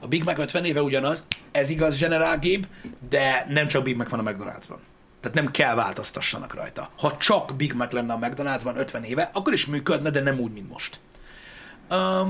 [0.00, 2.68] A Big Mac 50 éve ugyanaz, ez igaz General Gabe,
[3.08, 4.78] de nem csak Big Mac van a McDonald'sban.
[5.22, 6.90] Tehát nem kell változtassanak rajta.
[6.98, 10.52] Ha csak Big Mac lenne a McDonald'sban 50 éve, akkor is működne, de nem úgy,
[10.52, 11.00] mint most.
[11.90, 12.28] Um,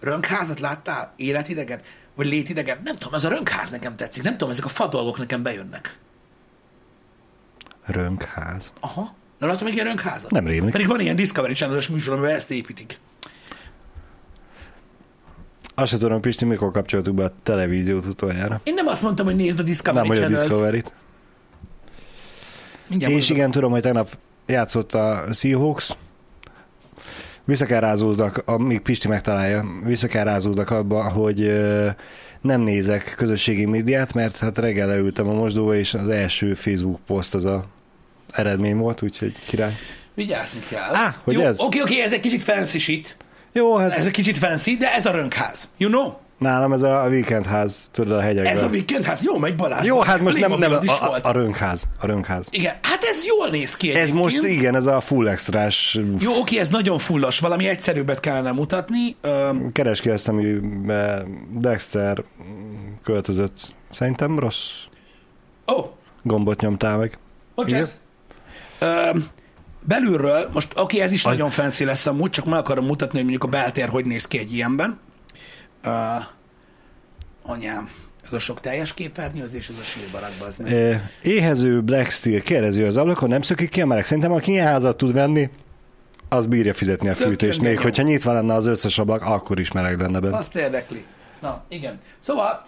[0.00, 1.12] rönkházat láttál?
[1.16, 1.80] Életidegen?
[2.14, 2.80] Vagy létidegen?
[2.84, 4.22] Nem tudom, ez a rönkház nekem tetszik.
[4.22, 5.98] Nem tudom, ezek a fa dolgok nekem bejönnek.
[7.84, 8.72] Rönkház.
[8.80, 9.14] Aha.
[9.38, 10.30] Nem láttam még ilyen rönkházat?
[10.30, 10.72] Nem rémlik.
[10.72, 12.98] Pedig van ilyen Discovery channel műsor, amiben ezt építik.
[15.78, 18.60] Azt sem tudom, Pisti, mikor kapcsoltuk be a televíziót utoljára.
[18.64, 20.28] Én nem azt mondtam, hogy nézd a Discovery Nem, hogy a.
[20.28, 20.92] Discovery-t.
[22.86, 25.96] Mindjárt És igen, tudom, hogy tegnap játszott a Seahawks.
[27.44, 31.52] Vissza kell rázódnak, amíg Pisti megtalálja, vissza kell rázódnak abba, hogy
[32.40, 37.34] nem nézek közösségi médiát, mert hát reggel leültem a mosdóba, és az első Facebook poszt
[37.34, 37.66] az a
[38.30, 39.72] eredmény volt, úgyhogy király.
[40.14, 40.94] Vigyázni kell.
[40.94, 41.60] Á, hogy Jó, ez?
[41.60, 43.16] Oké, oké, ez egy kicsit fancy shit.
[43.58, 45.68] Jó, hát Ez egy kicsit fancy, de ez a rönkház.
[45.76, 46.12] You know?
[46.38, 48.56] nálam ez a weekendház, tudod, a hegyekben.
[48.56, 49.22] Ez a weekendház.
[49.22, 49.86] Jó, megy Balázs.
[49.86, 51.84] Jó, hát most nem, nem a, a, a rönkház.
[52.00, 52.46] A rönkház.
[52.50, 54.22] Igen, hát ez jól néz ki Ez egyébként.
[54.22, 59.16] most igen, ez a full extrás Jó, oké, ez nagyon fullos, valami egyszerűbbet kellene mutatni.
[59.20, 62.22] Öm, keres ki ezt, amiben Dexter
[63.04, 63.74] költözött.
[63.88, 64.70] Szerintem rossz
[65.72, 65.84] Ó,
[66.22, 67.18] gombot nyomtál meg.
[67.54, 67.86] bocs, Igen.
[69.88, 73.28] Belülről, most oké, ez is Az- nagyon fancy lesz amúgy, csak meg akarom mutatni, hogy
[73.28, 74.98] mondjuk a beltér hogy néz ki egy ilyenben.
[75.84, 75.92] Uh,
[77.42, 77.88] anyám,
[78.26, 80.72] ez a sok teljes képernyőzés, ez a sírbarakba, az meg.
[80.72, 84.04] Eh, Éhező Black Steel kérdező az ablakon, nem szökik ki a meleg.
[84.04, 85.50] Szerintem aki ilyen házat tud venni,
[86.28, 87.60] az bírja fizetni a Szökjön fűtést.
[87.60, 87.82] Még jó.
[87.82, 90.36] hogyha nyitva lenne az összes ablak, akkor is meleg lenne benne.
[90.36, 91.04] Azt érdekli.
[91.40, 92.00] Na, igen.
[92.18, 92.66] Szóval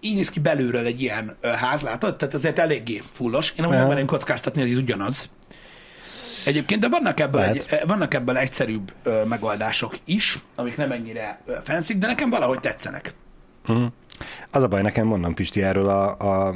[0.00, 2.16] így néz ki belülről egy ilyen ház, látod?
[2.16, 3.52] Tehát azért eléggé fullos.
[3.58, 3.74] Én Aha.
[3.76, 5.30] megmerném kockáztatni, hogy ez ugyanaz.
[6.46, 11.98] Egyébként, de vannak ebből, egy, vannak ebből egyszerűbb ö, megoldások is, amik nem ennyire fancy,
[11.98, 13.14] de nekem valahogy tetszenek.
[14.50, 16.16] Az a baj, nekem mondom Pisti, erről a,
[16.48, 16.54] a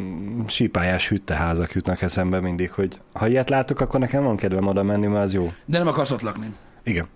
[0.49, 5.07] sípályás hütteházak jutnak eszembe mindig, hogy ha ilyet látok, akkor nekem van kedvem oda menni,
[5.07, 5.53] mert az jó.
[5.65, 6.55] De nem akarsz ott lakni.
[6.85, 7.07] Igen.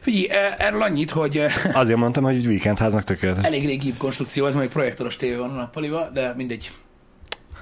[0.00, 3.44] Figyelj, ö, erről annyit, hogy Azért mondtam, hogy egy weekendháznak tökéletes.
[3.44, 6.70] elég régi konstrukció, ez még projektoros tévé van a nappaliba, de mindegy.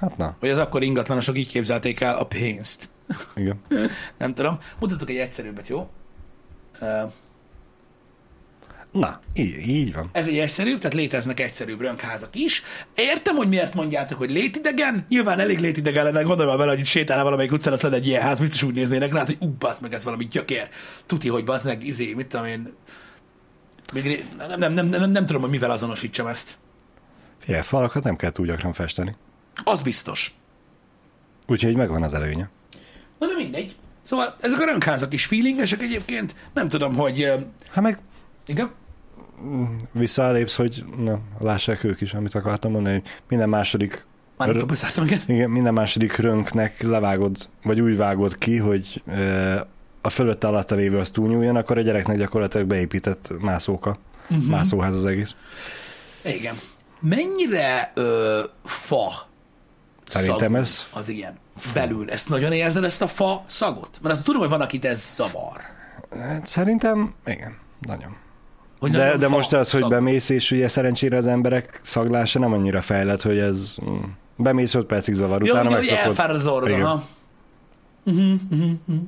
[0.03, 2.89] Hát na, Hogy az akkor ingatlanosok így képzelték el a pénzt.
[3.35, 3.61] igen.
[4.17, 4.57] Nem tudom.
[4.79, 5.89] Mutatok egy egyszerűbbet, jó?
[8.91, 10.09] Na, így, így van.
[10.11, 12.63] Ez egy egyszerűbb, tehát léteznek egyszerűbb rönkházak is.
[12.95, 15.05] Értem, hogy miért mondjátok, hogy létidegen.
[15.09, 18.07] Nyilván elég létidegen lenne, gondolj már bele, hogy itt sétálna valamelyik utcán, azt lenne egy
[18.07, 20.69] ilyen ház, biztos úgy néznének rá, hogy ú, meg, ez valami gyökér.
[21.05, 22.73] Tuti, hogy bazd meg, izé, mit tudom én.
[23.93, 26.57] Még nem, nem, nem, nem, nem, nem tudom, hogy mivel azonosítsam ezt.
[27.39, 29.15] Figyelj, falakat nem kell túl gyakran festeni.
[29.63, 30.33] Az biztos.
[31.47, 32.49] Úgyhogy megvan az előnye.
[33.19, 33.75] Na de mindegy.
[34.03, 36.35] Szóval ezek a rönkházak is feelingesek egyébként.
[36.53, 37.31] Nem tudom, hogy...
[37.71, 37.99] Hát meg
[38.45, 38.71] Igen?
[39.91, 44.05] visszalépsz, hogy na, lássák ők is, amit akartam mondani, hogy minden második
[44.37, 45.21] Már nem tudom, igen.
[45.27, 49.59] Igen, minden második rönknek levágod, vagy úgy vágod ki, hogy ö,
[50.01, 53.97] a fölötte alatta lévő az túlnyúljon, akkor a gyereknek gyakorlatilag beépített mászóka.
[54.29, 54.47] Uh-huh.
[54.47, 55.35] Mászóház az egész.
[56.23, 56.55] Igen.
[56.99, 59.11] Mennyire ö, fa
[60.05, 61.37] Szerintem ez- az ilyen
[61.73, 62.09] belül?
[62.11, 63.99] Ezt nagyon érzed, ezt a fa szagot?
[64.01, 65.57] Mert azt tudom, hogy van, akit ez zavar.
[66.19, 68.15] Hát szerintem, igen, nagyon.
[68.79, 69.93] Hogy De, nagyon de most az, hogy szagú.
[69.93, 73.95] bemész, és ugye szerencsére az emberek szaglása nem annyira fejlett, hogy ez mm,
[74.35, 76.03] bemész 5 percig zavar, Jó, utána megszokod.
[76.05, 77.03] elfárad az orrod, aha.
[78.05, 79.03] Uh-huh, uh-huh, uh-huh.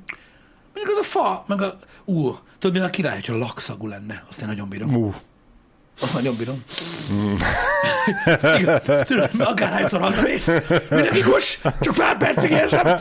[0.74, 1.78] Mondjuk az a fa, meg a...
[2.06, 4.24] Ú, tudod, a király, hogyha lakszagú lenne.
[4.30, 4.96] Azt én nagyon bírom.
[4.96, 5.14] Ú,
[6.00, 6.64] Azt nagyon bírom.
[8.60, 10.48] Igen, Tudod, akárhányszor hazamész,
[10.90, 12.98] mindenki kus, csak pár percig érzem.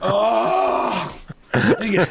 [0.00, 0.94] Oh,
[1.80, 2.06] igen.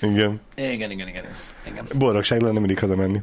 [0.00, 0.40] igen.
[0.56, 1.24] igen, igen, igen,
[1.66, 1.86] igen.
[1.94, 3.22] Boldogság lenne mindig hazamenni.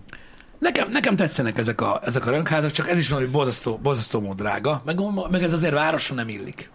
[0.59, 4.36] Nekem, nekem tetszenek ezek a, ezek a rönkházak, csak ez is valami borzasztó, borzasztó mód
[4.36, 6.69] drága, meg, meg ez azért városra nem illik.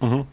[0.00, 0.24] Uh-huh.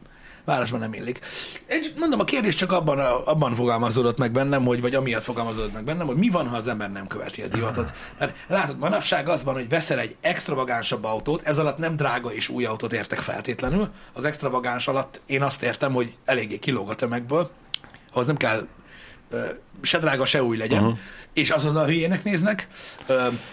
[0.50, 1.20] Városban nem illik.
[1.66, 5.84] Egy, mondom, a kérdés csak abban, abban fogalmazódott meg bennem, hogy, vagy amiatt fogalmazódott meg
[5.84, 7.94] bennem, hogy mi van, ha az ember nem követi a divatot.
[8.20, 12.50] Mert látod, manapság az van, hogy veszel egy extravagánsabb autót, ez alatt nem drága és
[12.50, 13.90] új autót értek feltétlenül.
[14.14, 17.52] Az extravagáns alatt én azt értem, hogy eléggé kilóg a tömegből,
[18.12, 18.68] ahhoz nem kell
[19.82, 21.00] se drága, se új legyen, uh-huh.
[21.34, 22.68] és azonnal hülyének néznek,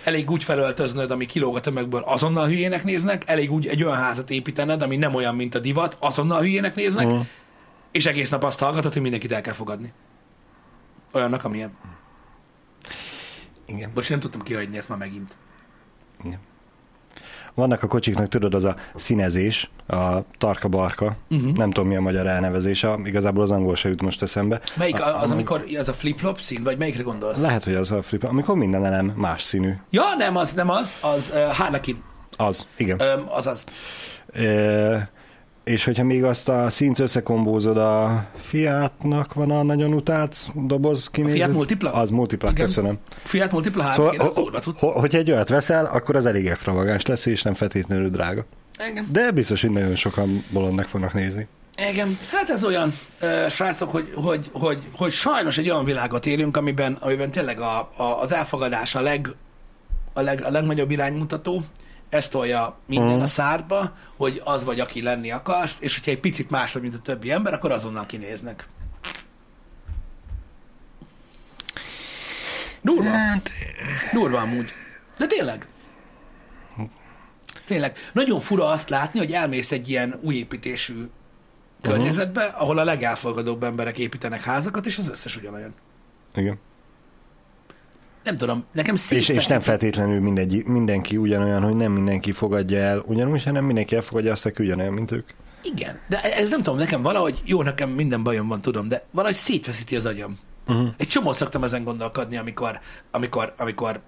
[0.04, 4.30] elég úgy felöltöznöd, ami kilóg a tömegből, azonnal hülyének néznek, elég úgy egy olyan házat
[4.30, 7.26] építened, ami nem olyan, mint a divat, azonnal hülyének néznek, uh-huh.
[7.92, 9.92] és egész nap azt hallgatod, hogy mindenkit el kell fogadni.
[11.12, 11.76] Olyannak, amilyen.
[13.66, 13.90] Igen.
[13.94, 15.36] Bocs, nem tudtam kihagyni ezt már megint.
[16.24, 16.38] Igen.
[17.56, 21.52] Vannak a kocsiknak, tudod, az a színezés, a tarka-barka, uh-huh.
[21.52, 24.60] nem tudom mi a magyar elnevezése, igazából az angol se jut most eszembe.
[24.74, 27.40] Melyik A- az, amikor az a flip-flop szín, vagy melyikre gondolsz?
[27.40, 29.72] Lehet, hogy az a flip, amikor minden elem más színű.
[29.90, 32.02] Ja, nem az, nem az, az uh, Harlequin,
[32.36, 33.00] Az, igen.
[33.00, 33.64] um, az az.
[34.32, 35.10] E,
[35.66, 41.36] és hogyha még azt a szint összekombózod a Fiatnak van a nagyon utált doboz kinézet.
[41.36, 41.92] Fiat Multipla?
[41.92, 42.64] Az Multipla, Igen.
[42.66, 42.98] köszönöm.
[43.22, 44.78] Fiat Multipla Szóval, Harlequin, az ho- durva cucc.
[44.80, 48.44] ho- hogyha egy olyat veszel, akkor az elég extravagáns lesz, és nem feltétlenül drága.
[48.90, 49.08] Igen.
[49.12, 51.46] De biztos, hogy nagyon sokan bolondnak fognak nézni.
[51.90, 56.56] Igen, hát ez olyan, uh, srácok, hogy, hogy, hogy, hogy sajnos egy olyan világot élünk,
[56.56, 59.28] amiben, amiben tényleg a, a, az elfogadás a, leg,
[60.12, 61.62] a, leg, a legnagyobb iránymutató,
[62.16, 63.22] ezt tolja minden Mhm.
[63.22, 66.94] a szárba, hogy az vagy, aki lenni akarsz, és hogyha egy picit más vagy, mint
[66.94, 68.66] a többi ember, akkor azonnal kinéznek.
[72.82, 73.08] Durva.
[73.10, 73.50] Hát,
[74.12, 74.72] Durva amúgy.
[75.18, 75.66] De tényleg.
[77.64, 77.96] Tényleg.
[78.12, 81.04] Nagyon fura azt látni, hogy elmész egy ilyen új építésű
[81.82, 85.74] környezetbe, ahol a legelfogadóbb emberek építenek házakat, és az összes ugyanolyan.
[86.34, 86.58] igen.
[88.26, 93.02] Nem tudom, nekem És, és nem feltétlenül mindegy, mindenki ugyanolyan, hogy nem mindenki fogadja el
[93.06, 95.30] ugyanúgy, hanem mindenki elfogadja azt, aki ugyanolyan, mint ők.
[95.62, 99.36] Igen, de ez nem tudom, nekem valahogy, jó, nekem minden bajom van, tudom, de valahogy
[99.36, 100.38] szétfeszíti az agyam.
[100.66, 100.88] Uh-huh.
[100.96, 104.00] Egy csomót szoktam ezen gondolkodni, amikor, amikor, amikor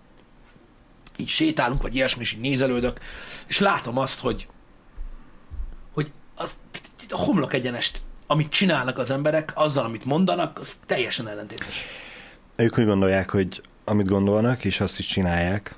[1.17, 2.99] így sétálunk, vagy ilyesmi, és így nézelődök,
[3.47, 4.49] és látom azt, hogy,
[5.93, 6.59] hogy az,
[7.09, 11.85] a homlok egyenest, amit csinálnak az emberek, azzal, amit mondanak, az teljesen ellentétes.
[12.57, 15.75] Ők úgy gondolják, hogy amit gondolnak, és azt is csinálják.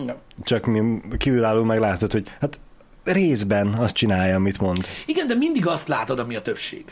[0.00, 0.16] Igen.
[0.42, 2.60] Csak mi kívülálló meg látod, hogy hát
[3.04, 4.86] részben azt csinálja, amit mond.
[5.06, 6.84] Igen, de mindig azt látod, ami a többség.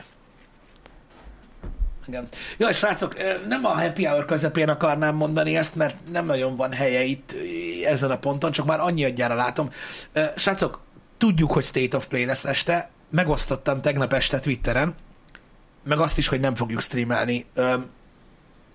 [2.06, 2.28] Igen.
[2.58, 3.14] Jaj, srácok,
[3.48, 7.34] nem a happy hour közepén akarnám mondani ezt, mert nem nagyon van helye itt
[7.84, 9.70] ezen a ponton, csak már annyi adjára látom.
[10.36, 10.80] Srácok,
[11.18, 14.94] tudjuk, hogy State of Play lesz este, megosztottam tegnap este Twitteren,
[15.84, 17.46] meg azt is, hogy nem fogjuk streamelni.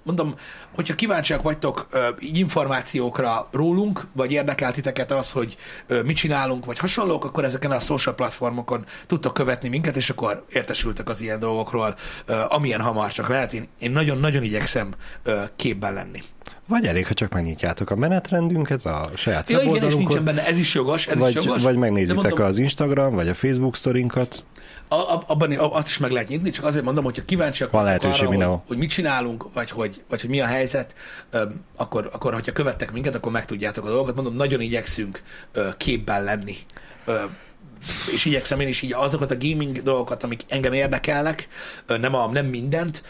[0.08, 0.36] Mondom,
[0.76, 1.88] hogyha kíváncsiak vagytok
[2.20, 5.58] így információkra rólunk, vagy érdekel titeket az, hogy
[6.04, 11.10] mit csinálunk, vagy hasonlók, akkor ezeken a social platformokon tudtok követni minket, és akkor értesültek
[11.10, 11.96] az ilyen dolgokról,
[12.48, 13.54] amilyen hamar csak lehet.
[13.54, 14.94] Én, nagyon-nagyon igyekszem
[15.56, 16.22] képben lenni.
[16.68, 20.58] Vagy elég, ha csak megnyitjátok a menetrendünket a saját Ja, igen, és nincsen benne, ez
[20.58, 21.64] is jogos, ez vagy, is jogos.
[21.64, 24.44] vagy megnézitek mondom, az Instagram, vagy a Facebook sztorinkat.
[24.88, 28.14] A, a, abban azt is meg lehet nyitni, csak azért mondom, hogyha kíváncsiak Van lehetőség
[28.14, 28.64] arra, hogy, mindenhol.
[28.68, 30.94] hogy mit csinálunk, vagy hogy, vagy hogy mi a helyzet,
[31.30, 34.16] öm, akkor, akkor, hogyha követtek minket, akkor megtudjátok a dolgokat.
[34.16, 36.56] Mondom, nagyon igyekszünk ö, képben lenni.
[37.06, 37.16] Ö,
[38.14, 41.48] és igyekszem én is így azokat a gaming dolgokat, amik engem érdekelnek,
[41.86, 43.04] ö, nem, a, nem mindent,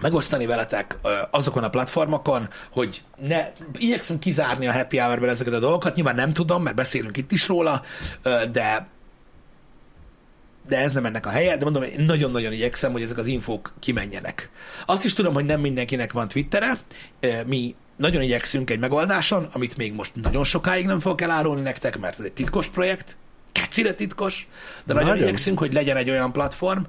[0.00, 0.98] megosztani veletek
[1.30, 6.32] azokon a platformokon, hogy ne, igyekszem kizárni a happy hour ezeket a dolgokat, nyilván nem
[6.32, 7.82] tudom, mert beszélünk itt is róla,
[8.52, 8.88] de
[10.68, 13.72] de ez nem ennek a helye, de mondom, én nagyon-nagyon igyekszem, hogy ezek az infók
[13.80, 14.50] kimenjenek.
[14.86, 16.78] Azt is tudom, hogy nem mindenkinek van Twittere,
[17.46, 22.18] mi nagyon igyekszünk egy megoldáson, amit még most nagyon sokáig nem fogok elárulni nektek, mert
[22.18, 23.16] ez egy titkos projekt,
[23.52, 24.48] kecire titkos,
[24.84, 25.22] de nagyon, Nagyon.
[25.22, 26.82] igyekszünk, hogy legyen egy olyan platform,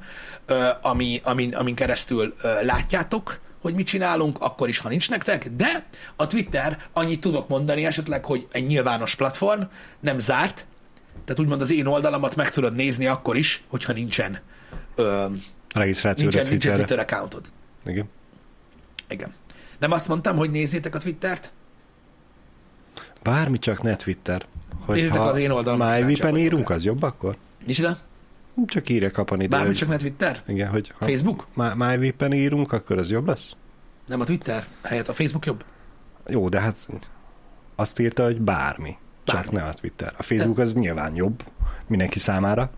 [0.81, 6.27] ami, amin, amin keresztül látjátok, hogy mit csinálunk, akkor is, ha nincs nektek, de a
[6.27, 9.61] Twitter, annyit tudok mondani esetleg, hogy egy nyilvános platform,
[9.99, 10.65] nem zárt,
[11.25, 14.39] tehát úgymond az én oldalamat meg tudod nézni akkor is, hogyha nincsen,
[14.95, 15.25] ö,
[15.73, 16.73] Regisztrációra nincsen, nincsen.
[16.73, 17.45] Twitter accountod.
[17.85, 18.09] Igen.
[19.07, 19.33] Igen.
[19.79, 21.53] Nem azt mondtam, hogy nézzétek a Twittert?
[23.23, 24.45] Bármi csak ne Twitter.
[24.87, 27.35] Nézzétek az én oldalamat, MyVipen írunk, az jobb akkor?
[27.67, 27.97] Micsoda?
[28.65, 29.47] Csak írja kapani.
[29.47, 30.41] de- Bármi csak ne Twitter?
[30.47, 31.47] Igen, hogy ha Facebook?
[31.53, 33.51] My- MyVipen írunk, akkor az jobb lesz?
[34.07, 34.65] Nem a Twitter?
[34.83, 35.63] Helyett a Facebook jobb?
[36.27, 36.87] Jó, de hát
[37.75, 38.95] azt írta, hogy bármi.
[39.23, 39.55] Csak Bármi.
[39.55, 40.13] ne a Twitter.
[40.17, 41.43] A Facebook az nyilván jobb
[41.87, 42.71] mindenki számára.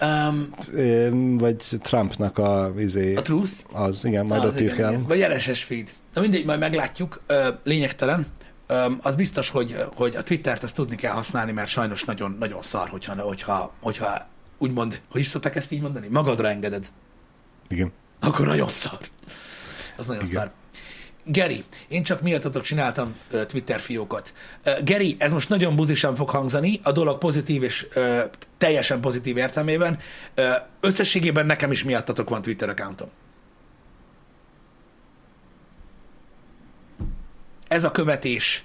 [0.00, 3.52] Um, Vagy Trumpnak a, izé, a Truth?
[3.72, 4.90] az, igen, majd Az ott igen, ír kell.
[4.92, 5.04] igen.
[5.06, 5.90] Vagy RSS feed.
[6.14, 7.22] Na mindegy, majd meglátjuk.
[7.64, 8.26] Lényegtelen.
[8.66, 12.62] Ö, az biztos, hogy, hogy a Twittert azt tudni kell használni, mert sajnos nagyon, nagyon
[12.62, 14.26] szar, hogyha, hogyha, hogyha
[14.58, 16.06] úgymond, hogy is szokták ezt így mondani?
[16.10, 16.86] Magadra engeded.
[17.68, 17.92] Igen.
[18.20, 18.98] Akkor nagyon szar.
[19.96, 20.34] Az nagyon Igen.
[20.34, 20.52] szar.
[21.28, 24.32] Geri, én csak miattatok csináltam Twitter fiókot.
[24.64, 28.22] Uh, Geri, ez most nagyon buzisan fog hangzani, a dolog pozitív és uh,
[28.58, 29.98] teljesen pozitív értelmében.
[30.36, 30.44] Uh,
[30.80, 33.08] összességében nekem is miattatok van Twitter accountom.
[37.68, 38.64] Ez a követés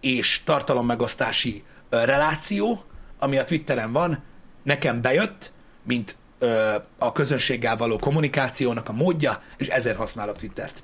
[0.00, 2.84] és tartalommegosztási reláció,
[3.18, 4.22] ami a Twitteren van,
[4.62, 10.82] nekem bejött, mint ö, a közönséggel való kommunikációnak a módja, és ezért használok Twittert.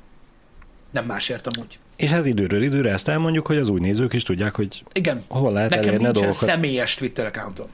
[0.90, 1.78] Nem másért amúgy.
[1.96, 5.24] És hát időről időre ezt elmondjuk, hogy az új nézők is tudják, hogy Igen.
[5.28, 6.48] hol lehet Nekem nincsen dolgokat.
[6.48, 7.66] személyes Twitter accountom.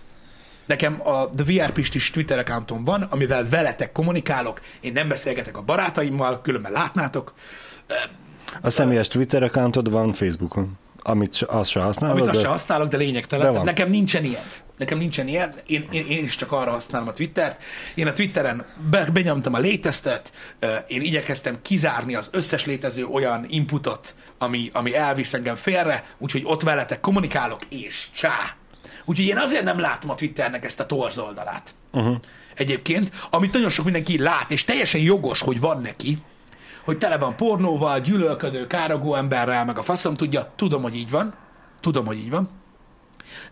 [0.66, 5.62] Nekem a The VR Pistis Twitter accountom van, amivel veletek kommunikálok, én nem beszélgetek a
[5.62, 7.34] barátaimmal, különben látnátok.
[8.60, 12.16] A személyes Twitter accountod van Facebookon, amit se- azt se használod.
[12.16, 13.64] Amit azt de- se használok, de lényegtelen.
[13.64, 14.42] Nekem nincsen ilyen.
[14.76, 15.54] Nekem nincsen ilyen.
[15.66, 17.62] Én, én, én is csak arra használom a Twittert.
[17.94, 20.32] Én a Twitteren be, benyomtam a létesztet,
[20.86, 26.62] én igyekeztem kizárni az összes létező olyan inputot, ami, ami elvisz engem félre, úgyhogy ott
[26.62, 28.56] veletek kommunikálok, és csá.
[29.04, 31.74] Úgyhogy én azért nem látom a Twitternek ezt a torz oldalát.
[31.92, 32.16] Uh-huh.
[32.54, 36.18] Egyébként, amit nagyon sok mindenki lát, és teljesen jogos, hogy van neki,
[36.84, 41.34] hogy tele van pornóval, gyűlölködő, károgó emberrel, meg a faszom tudja, tudom, hogy így van,
[41.80, 42.50] tudom, hogy így van,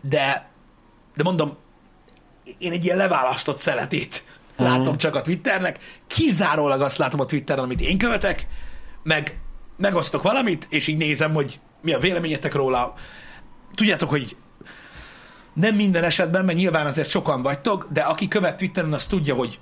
[0.01, 0.51] de,
[1.17, 1.57] de mondom,
[2.59, 4.25] én egy ilyen leválasztott szeletét
[4.57, 8.47] látom csak a Twitternek, kizárólag azt látom a Twitteren, amit én követek,
[9.03, 9.41] meg
[9.77, 12.95] megosztok valamit, és így nézem, hogy mi a véleményetek róla.
[13.75, 14.37] Tudjátok, hogy
[15.53, 19.59] nem minden esetben, mert nyilván azért sokan vagytok, de aki követ Twitteren, az tudja, hogy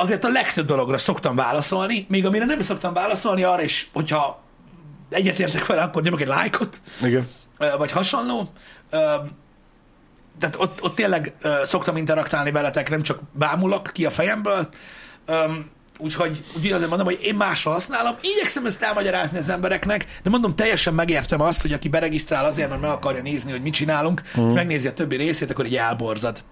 [0.00, 4.40] azért a legtöbb dologra szoktam válaszolni, még amire nem szoktam válaszolni, arra is, hogyha
[5.10, 7.28] egyetértek vele, akkor nyomok egy lájkot, Igen.
[7.78, 8.52] vagy hasonló.
[10.38, 14.68] Tehát ott, ott tényleg szoktam interaktálni veletek, nem csak bámulok ki a fejemből.
[15.98, 18.16] Úgyhogy, úgyhogy azért mondom, hogy én másra használom.
[18.20, 22.80] Igyekszem ezt elmagyarázni az embereknek, de mondom, teljesen megértem azt, hogy aki beregisztrál azért, mert
[22.80, 24.48] meg akarja nézni, hogy mit csinálunk, mm.
[24.48, 26.42] és megnézi a többi részét, akkor így elborzad.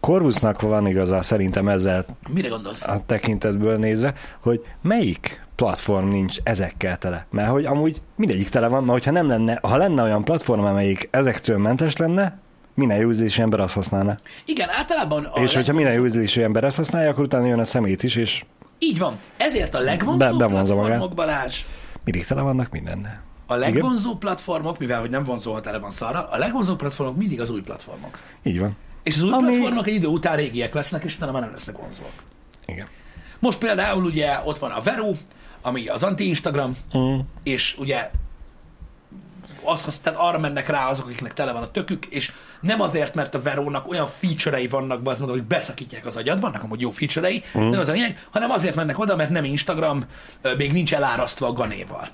[0.00, 2.86] Corvusnak van igaza szerintem ezzel Mire gondolsz?
[2.86, 7.26] a tekintetből nézve, hogy melyik platform nincs ezekkel tele.
[7.30, 11.08] Mert hogy amúgy mindegyik tele van, mert hogyha nem lenne, ha lenne olyan platform, amelyik
[11.10, 12.38] ezektől mentes lenne,
[12.74, 14.18] minden ízlésű ember azt használná.
[14.44, 17.64] Igen, általában a és leg- hogyha minden ízlésű ember ezt használja, akkor utána jön a
[17.64, 18.44] szemét is, és
[18.78, 19.18] Így van.
[19.36, 21.60] Ezért a legvonzóbb Be- platformok, Balázs,
[22.04, 23.22] mindig tele vannak mindennel.
[23.46, 27.40] a legvonzóbb platformok, mivel hogy nem vonzó, ha tele van szarra, a legvonzóbb platformok mindig
[27.40, 28.18] az új platformok.
[28.42, 28.76] Így van.
[29.04, 31.76] És az új Ami- platformok egy idő után régiek lesznek, és utána már nem lesznek
[31.78, 32.12] vonzóak.
[32.66, 32.86] Igen.
[33.38, 35.12] Most például ugye ott van a Vero,
[35.62, 37.18] ami az anti-Instagram, Mm.
[37.42, 38.10] és ugye
[39.64, 43.34] az, tehát arra mennek rá azok, akiknek tele van a tökük, és nem azért, mert
[43.34, 47.42] a Verónak olyan feature-ei vannak, az mondom, hogy beszakítják az agyad, vannak amúgy jó feature-ei,
[47.58, 47.68] mm.
[47.68, 50.04] nem az a lényeg, hanem azért mennek oda, mert nem Instagram,
[50.56, 52.08] még nincs elárasztva a ganéval.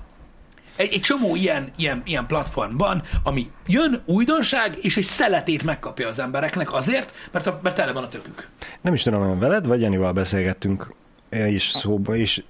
[0.75, 6.19] Egy, egy csomó ilyen, ilyen, ilyen platformban, ami jön, újdonság, és egy szeletét megkapja az
[6.19, 8.49] embereknek azért, mert, a, mert tele van a tökük.
[8.81, 10.93] Nem is tudom, hogy veled vagy Janival beszélgettünk,
[11.29, 12.43] és szóba is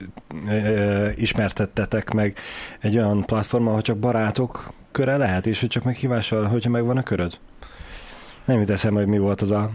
[0.48, 2.38] ö, ismertettetek meg
[2.80, 7.04] egy olyan platform, ahol csak barátok köre lehet, és hogy csak meghívással, hogyha megvan a
[7.04, 7.40] köröd.
[8.46, 9.70] Nem jut eszembe, hogy mi volt az a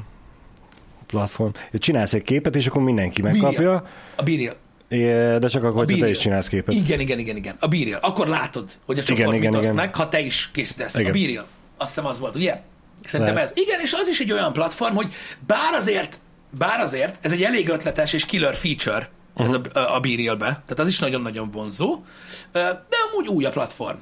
[1.06, 1.50] platform.
[1.72, 4.56] Csinálsz egy képet, és akkor mindenki megkapja, A Biriel.
[4.88, 6.74] É, de csak akkor, hogyha te is csinálsz képet.
[6.74, 7.56] Igen, igen, igen, igen.
[7.60, 7.98] A Biriel.
[8.02, 9.74] Akkor látod, hogy a csoport Igen, mit igen, oszt igen.
[9.74, 10.94] meg, ha te is készítesz.
[10.94, 11.10] Igen.
[11.10, 11.46] A Biriel.
[11.76, 12.60] Azt hiszem az volt, ugye?
[13.04, 13.50] Szerintem Lehet.
[13.50, 13.62] ez.
[13.62, 15.12] Igen, és az is egy olyan platform, hogy
[15.46, 16.18] bár azért,
[16.50, 20.88] bár azért, ez egy elég ötletes és killer feature, ez a, a Birielbe, tehát az
[20.88, 22.04] is nagyon-nagyon vonzó,
[22.52, 23.98] de amúgy új a platform.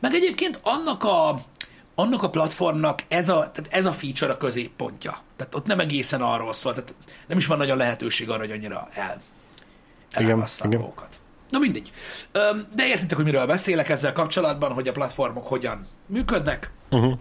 [0.00, 1.40] Meg egyébként annak a,
[1.94, 5.18] annak a platformnak ez a, tehát ez a feature a középpontja.
[5.36, 6.94] Tehát ott nem egészen arról szól, tehát
[7.26, 9.22] nem is van nagyon lehetőség arra, hogy annyira el,
[10.10, 10.84] elárasztanak igen.
[10.84, 11.20] magukat.
[11.50, 11.92] Na mindegy.
[12.74, 16.70] De értitek, hogy miről beszélek ezzel kapcsolatban, hogy a platformok hogyan működnek.
[16.90, 17.18] Uh-huh.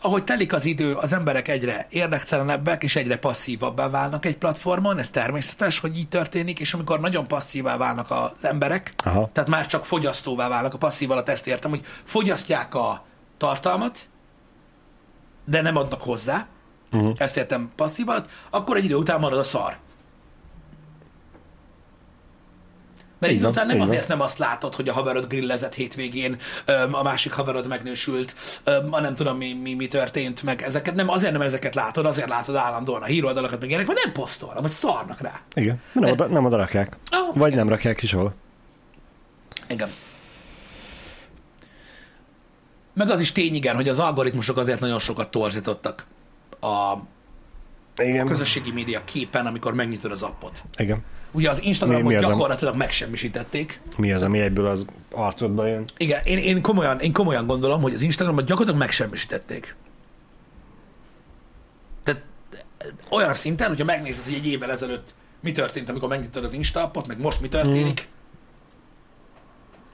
[0.00, 5.10] Ahogy telik az idő, az emberek egyre érdektelenebbek és egyre passzívabbá válnak egy platformon, ez
[5.10, 9.30] természetes, hogy így történik, és amikor nagyon passzívá válnak az emberek, Aha.
[9.32, 13.04] tehát már csak fogyasztóvá válnak, a passzív alatt ezt értem, hogy fogyasztják a
[13.36, 13.98] tartalmat,
[15.44, 16.46] de nem adnak hozzá,
[16.92, 17.14] Uh-huh.
[17.18, 19.76] ezt értem passzív alatt, akkor egy idő után marad a szar.
[23.22, 23.86] Mert Így van, nem így van.
[23.86, 26.36] azért nem azt látod, hogy a haverod grillezett hétvégén,
[26.90, 31.08] a másik haverod megnősült, öm, a nem tudom mi, mi, mi történt, meg ezeket, nem
[31.08, 34.70] azért nem ezeket látod, azért látod állandóan a híroldalakat, meg ilyenek, mert nem posztol, vagy
[34.70, 35.40] szarnak rá.
[35.54, 35.80] Igen.
[35.92, 36.96] Nem oda, nem oda rakják.
[37.10, 37.58] Ah, Vagy igen.
[37.64, 38.34] nem rakják is hol.
[39.68, 39.88] Igen.
[42.94, 46.06] Meg az is tény, igen, hogy az algoritmusok azért nagyon sokat torzítottak
[46.60, 46.92] a
[47.96, 48.26] Igen.
[48.26, 50.62] közösségi média képen, amikor megnyitod az appot.
[50.78, 51.04] Igen.
[51.32, 53.80] Ugye az Instagramot Mi- mi az a- gyakorlatilag megsemmisítették.
[53.96, 55.84] Mi az, ami egyből az arcodba jön?
[55.96, 59.76] Igen, én, én, komolyan, én komolyan gondolom, hogy az Instagramot gyakorlatilag megsemmisítették.
[62.04, 62.22] Tehát
[62.78, 66.82] eh, olyan szinten, hogyha megnézed, hogy egy évvel ezelőtt mi történt, amikor megnyitod az Insta
[66.82, 68.08] appot, meg most mi történik.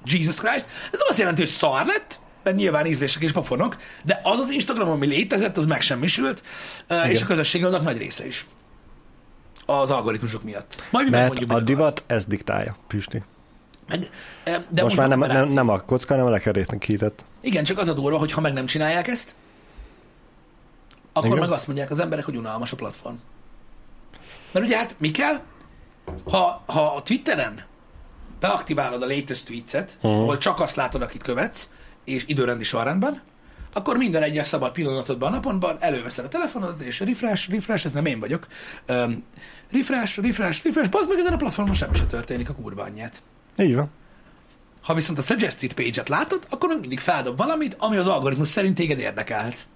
[0.04, 0.66] Jesus Christ.
[0.92, 4.50] Ez nem azt jelenti, hogy szar lett, mert nyilván ízlések és pofonok, de az az
[4.50, 6.42] Instagram, ami létezett, az megsemmisült,
[6.86, 7.22] eh, és Igen.
[7.22, 8.46] a közösség annak nagy része is.
[9.70, 10.82] Az algoritmusok miatt.
[10.90, 13.22] Majd Mert a divat ezt diktálja, Pisti.
[13.88, 14.10] Meg,
[14.44, 17.24] eh, de Most már nem, nem, nem a kocka, hanem a lekerétnek kitett.
[17.40, 19.34] Igen, csak az a durva, hogy ha meg nem csinálják ezt,
[21.12, 21.38] akkor Igen.
[21.38, 23.14] meg azt mondják az emberek, hogy unalmas a platform.
[24.52, 25.40] Mert ugye hát mi kell?
[26.30, 27.64] Ha, ha a Twitteren
[28.40, 30.06] beaktiválod a latest tweetset, Mhm.
[30.06, 30.22] uh-huh.
[30.22, 31.68] ahol csak azt látod, akit követsz,
[32.04, 33.22] és időrendi sorrendben,
[33.72, 38.06] akkor minden egyes szabad pillanatodban a naponban előveszed a telefonodat, és refresh, refresh, ez nem
[38.06, 38.46] én vagyok,
[38.88, 39.24] um,
[39.70, 43.22] refresh, refresh, refresh, bazd meg ezen a platformon semmi se történik a kurva anyját.
[43.58, 43.90] Így van.
[44.82, 48.74] Ha viszont a suggested page-et látod, akkor meg mindig feldob valamit, ami az algoritmus szerint
[48.74, 49.66] téged érdekelt.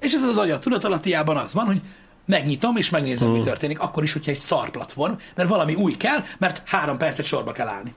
[0.00, 1.80] És ez az agyat tudatalattiában az van, hogy
[2.26, 3.38] megnyitom és megnézem, Hmm.
[3.38, 7.24] mi történik, akkor is, hogyha egy szar platform, mert valami új kell, mert három percet
[7.24, 7.94] sorba kell állni.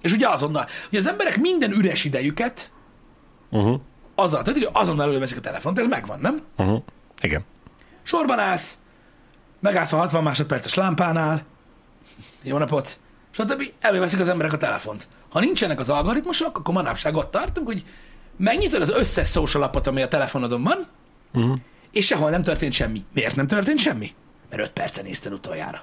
[0.00, 2.72] És ugye azonnal, hogy az emberek minden üres idejüket
[3.52, 3.80] Uh-huh.
[4.14, 6.42] Azzal töltik, hogy azonnal előveszik a telefont, ez megvan, nem?
[6.56, 6.82] Uh-huh.
[7.20, 7.44] Igen.
[8.02, 8.76] Sorban állsz,
[9.60, 11.42] megállsz a 60 másodperces lámpánál,
[12.42, 12.98] jó napot,
[13.30, 13.62] stb.
[13.80, 15.08] Előveszik az emberek a telefont.
[15.28, 17.84] Ha nincsenek az algoritmusok, akkor manapság ott tartunk, hogy
[18.36, 20.86] megnyitod az összes social appot, ami a telefonodon van,
[21.34, 21.58] Uh-huh.
[21.92, 23.04] és sehol nem történt semmi.
[23.14, 24.14] Miért nem történt semmi?
[24.50, 25.82] Mert 5 percen nézted utoljára.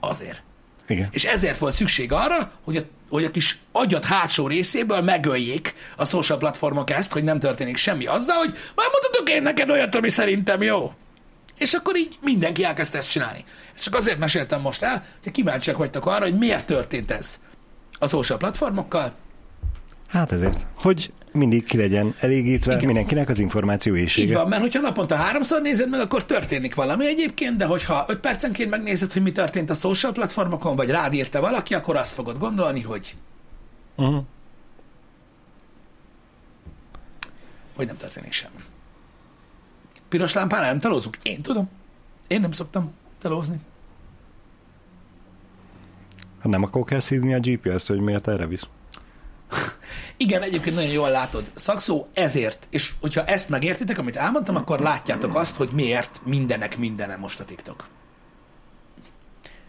[0.00, 0.42] Azért.
[0.88, 1.08] Igen.
[1.10, 6.04] És ezért volt szükség arra, hogy a, hogy a kis agyat hátsó részéből megöljék a
[6.04, 10.10] social platformok ezt, hogy nem történik semmi azzal, hogy már mutatok én neked olyat, ami
[10.10, 10.92] szerintem jó.
[11.58, 13.44] És akkor így mindenki elkezdte ezt csinálni.
[13.74, 17.40] Ezt csak azért meséltem most el, hogy kíváncsiak vagytok arra, hogy miért történt ez
[17.98, 19.14] a social platformokkal.
[20.08, 22.84] Hát ezért, hogy mindig ki legyen elégítve Igen.
[22.86, 24.34] mindenkinek az információ Így éjsége.
[24.36, 28.70] van, mert hogyha naponta háromszor nézed meg, akkor történik valami egyébként, de hogyha öt percenként
[28.70, 32.80] megnézed, hogy mi történt a social platformokon, vagy rád írta valaki, akkor azt fogod gondolni,
[32.82, 33.16] hogy,
[33.96, 34.24] Uh-huh.
[37.76, 38.54] hogy nem történik semmi.
[40.08, 41.18] Piros lámpánál nem telózunk?
[41.22, 41.68] Én tudom.
[42.26, 43.56] Én nem szoktam telózni.
[46.38, 48.62] Hát nem akkor kell szídni a GPS-t, hogy miért erre visz.
[50.16, 51.50] Igen, egyébként nagyon jól látod.
[51.54, 57.16] Szakszó ezért, és hogyha ezt megértitek, amit elmondtam, akkor látjátok azt, hogy miért mindenek mindene
[57.16, 57.88] most a TikTok.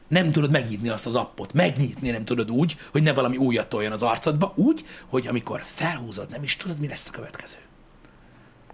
[0.07, 1.53] Nem tudod megnyitni azt az appot.
[1.53, 6.29] Megnyitni nem tudod úgy, hogy ne valami újat toljon az arcodba, úgy, hogy amikor felhúzod,
[6.29, 7.57] nem is tudod, mi lesz a következő.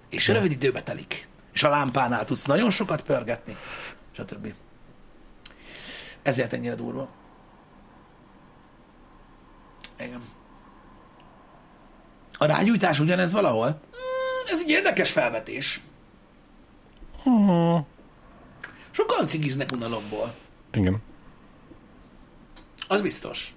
[0.10, 1.28] És rövid időbe telik.
[1.54, 3.58] És a lámpánál tudsz nagyon sokat pörgetni,
[4.12, 4.54] stb.
[6.22, 7.10] Ezért ennyire durva.
[10.00, 10.22] Igen.
[12.38, 13.66] A rágyújtás ugyanez valahol?
[13.68, 15.82] Hmm, ez egy érdekes felvetés.
[18.92, 20.34] Sokan cigiznek unalomból.
[20.74, 21.02] Igen.
[22.88, 23.54] Az biztos.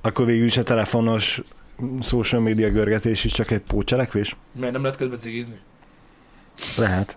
[0.00, 1.40] Akkor végül is a telefonos
[2.02, 4.36] social media görgetés is csak egy pócselekvés?
[4.52, 5.58] Mert nem lehet közben cigizni.
[6.76, 7.16] Lehet.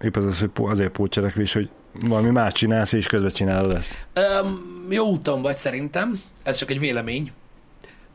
[0.00, 1.70] Épp az az, hogy azért pócselekvés, hogy
[2.00, 4.06] valami más csinálsz, és közben csinálod ezt.
[4.12, 7.32] Öm, jó úton vagy szerintem, ez csak egy vélemény.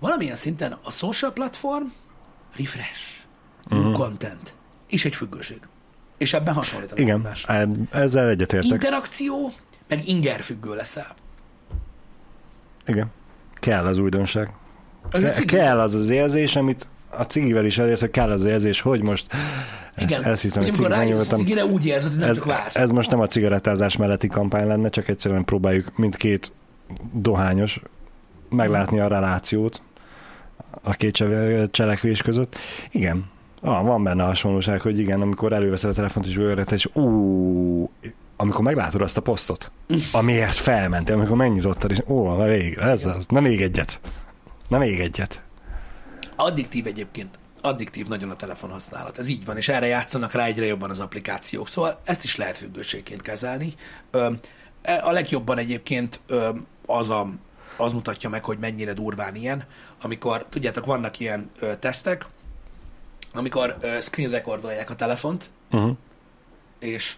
[0.02, 1.84] Valamilyen szinten a social platform
[2.58, 3.02] refresh,
[3.70, 4.54] new content,
[4.90, 5.60] és egy függőség.
[6.18, 7.68] És ebben hasonlítanak Igen, egymásra.
[7.92, 8.72] ezzel egyetértek.
[8.72, 9.52] Interakció,
[9.88, 11.16] meg inger függő leszel.
[12.86, 13.08] Igen.
[13.54, 14.54] Kell az újdonság.
[15.12, 18.44] Az a Ke- kell az az érzés, amit a cigivel is elérsz, hogy kell az
[18.46, 19.26] érzés, hogy most
[19.98, 20.24] Igen.
[20.24, 21.72] ezt hittem, hogy cigit a megnyugodtam.
[21.72, 22.76] úgy érzed, hogy nem Ez, csak vársz.
[22.76, 26.52] ez most nem a cigarettázás melletti kampány lenne, csak egyszerűen próbáljuk mindkét
[27.14, 27.82] dohányos
[28.50, 29.82] meglátni a relációt
[30.84, 32.56] a két cse- cselekvés között.
[32.92, 33.26] Igen,
[33.62, 37.92] ah, van benne hasonlóság, hogy igen, amikor előveszed a telefont és őrületed, és ú,
[38.36, 39.72] amikor meglátod azt a posztot,
[40.12, 44.00] amiért felmentél, amikor megnyitottad, és ó, na vég, ez az, na még egyet.
[44.68, 45.44] Na még egyet.
[46.36, 47.40] Addiktív egyébként.
[47.62, 49.18] Addiktív nagyon a telefonhasználat.
[49.18, 51.68] Ez így van, és erre játszanak rá egyre jobban az applikációk.
[51.68, 53.74] Szóval ezt is lehet függőségként kezelni.
[54.82, 56.20] E- A legjobban egyébként
[56.86, 57.30] az, a,
[57.78, 59.64] az mutatja meg, hogy mennyire durván ilyen,
[60.02, 62.26] amikor, tudjátok, vannak ilyen ö, tesztek,
[63.34, 65.98] amikor ö, screen recordolják a telefont, Uh-huh.
[66.80, 67.16] és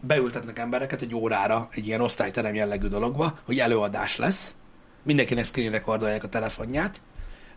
[0.00, 4.54] beültetnek embereket egy órára egy ilyen osztályterem jellegű dologba, hogy előadás lesz.
[5.02, 7.00] Mindenkinek screen recordolják a telefonját,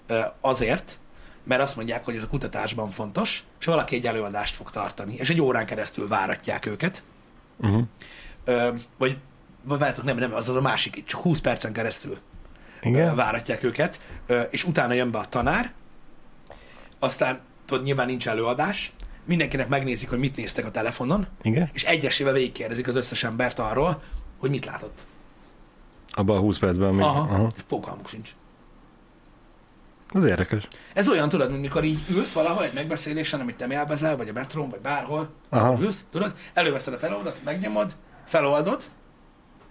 [0.07, 0.99] ö, azért,
[1.43, 5.29] mert azt mondják, hogy ez a kutatásban fontos, és valaki egy előadást fog tartani, és
[5.29, 7.03] egy órán keresztül váratják őket.
[7.57, 7.83] Uh-huh.
[8.43, 9.17] Ö, vagy,
[9.67, 12.17] vagy várjátok, nem, nem, az az a másik, csak 20 percen keresztül
[12.81, 13.15] Igen?
[13.15, 14.01] váratják őket,
[14.49, 15.73] és utána jön be a tanár,
[16.99, 18.91] aztán tudod, nyilván nincs előadás,
[19.25, 21.69] mindenkinek megnézik, hogy mit néztek a telefonon, Igen?
[21.73, 24.01] és egyesével végigkérdezik az összes embert arról,
[24.37, 25.05] hogy mit látott.
[26.09, 27.03] Abban a 20 percben még.
[27.03, 27.53] Aha, Aha.
[27.67, 28.35] Fogalmuk sincs.
[30.13, 30.67] Ez érdekes.
[30.93, 34.33] Ez olyan, tudod, mint mikor így ülsz valahol egy megbeszélésen, amit nem élvezel, vagy a
[34.33, 35.77] metrón, vagy bárhol, Aha.
[35.81, 37.95] ülsz, tudod, előveszed a telódat, megnyomod,
[38.25, 38.83] feloldod,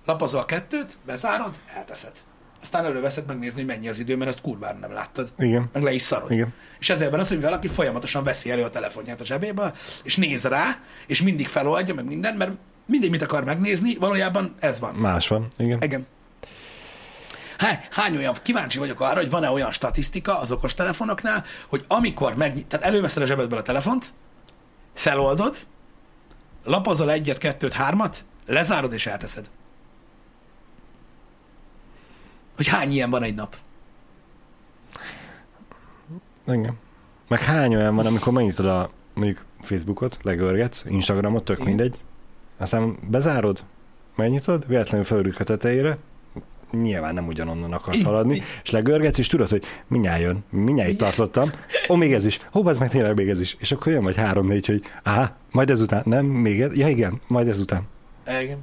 [0.07, 2.13] lapozol a kettőt, bezárod, elteszed.
[2.63, 5.33] Aztán előveszed megnézni, hogy mennyi az idő, mert azt kurvára nem láttad.
[5.39, 5.69] Igen.
[5.73, 6.31] Meg le is szarod.
[6.31, 6.55] Igen.
[6.79, 10.45] És ezért van az, hogy valaki folyamatosan veszi elő a telefonját a zsebéből, és néz
[10.45, 12.51] rá, és mindig feloldja, meg minden, mert
[12.87, 14.95] mindig mit akar megnézni, valójában ez van.
[14.95, 15.49] Más van.
[15.57, 15.83] Igen.
[15.83, 16.07] Igen.
[17.59, 22.35] Hány, hány olyan, kíváncsi vagyok arra, hogy van-e olyan statisztika az okos telefonoknál, hogy amikor
[22.35, 24.13] meg, tehát előveszed a zsebedből a telefont,
[24.95, 25.57] feloldod,
[26.65, 29.51] lapozol egyet, kettőt, hármat, lezárod és elteszed.
[32.57, 33.57] Hogy hány ilyen van egy nap?
[36.49, 36.79] Igen.
[37.29, 41.69] Meg hány olyan van, amikor megnyitod a mondjuk Facebookot, legörgetsz, Instagramot, tök Igen.
[41.69, 41.99] mindegy,
[42.57, 43.65] aztán bezárod,
[44.17, 45.99] megnyitod, véletlenül felülünk a tetejére,
[46.71, 51.51] nyilván nem ugyanonnan akarsz haladni, és legörgetsz, és tudod, hogy mindjárt jön, mindjárt itt tartottam,
[51.89, 54.17] ó, még ez is, ó, az meg tényleg még ez is, és akkor jön vagy
[54.17, 57.83] három-négy, hogy á, majd ezután, nem, még ez, ja igen, majd ezután.
[58.41, 58.59] Igen.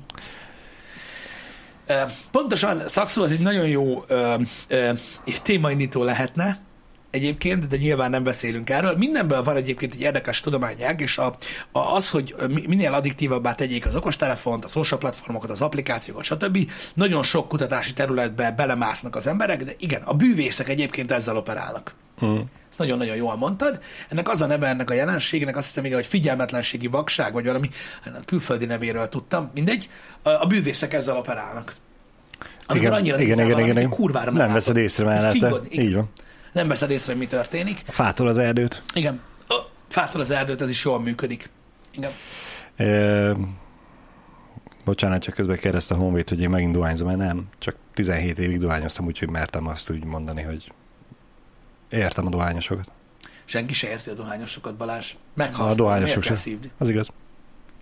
[2.31, 4.35] Pontosan, szakszó az egy nagyon jó ö,
[4.67, 4.91] ö,
[5.41, 6.57] témaindító lehetne,
[7.13, 8.95] egyébként, de nyilván nem beszélünk erről.
[8.97, 11.35] Mindenből van egyébként egy érdekes tudományág, és a,
[11.71, 16.71] a, az, hogy mi- minél addiktívabbá tegyék az okostelefont, a social platformokat, az applikációkat, stb.
[16.93, 21.93] Nagyon sok kutatási területbe belemásznak az emberek, de igen, a bűvészek egyébként ezzel operálnak.
[22.25, 22.37] Mm.
[22.69, 23.79] Ezt nagyon-nagyon jól mondtad.
[24.09, 27.69] Ennek az a neve ennek a jelenségnek, azt hiszem, igen, hogy figyelmetlenségi vakság, vagy valami
[28.25, 29.89] külföldi nevéről tudtam, mindegy.
[30.21, 31.75] A, bűvészek ezzel operálnak.
[32.67, 33.89] Amikor Igen, annyira igen, igen, igen, igen.
[33.89, 34.53] kurvára Nem látod.
[34.53, 35.59] veszed észre És mellette.
[35.69, 36.09] Így van.
[36.53, 37.81] Nem veszed észre, hogy mi történik.
[37.87, 38.81] A fától az erdőt.
[38.93, 39.21] Igen.
[39.47, 39.53] Ö,
[39.89, 41.49] Fától az erdőt, ez is jól működik.
[41.91, 42.11] Igen.
[42.75, 43.35] E,
[44.85, 47.47] bocsánat, csak közben kérdezte a Honvéd, hogy én megint dohányzom, mert nem.
[47.59, 50.71] Csak 17 évig dohányoztam, úgyhogy mertem azt úgy mondani, hogy
[51.89, 52.91] értem a dohányosokat.
[53.45, 55.13] Senki se érti a dohányosokat, Balázs.
[55.13, 55.75] A Meghalsz.
[55.75, 56.41] dohányosok Miért kell se.
[56.41, 56.71] szívni?
[56.77, 57.09] Az igaz.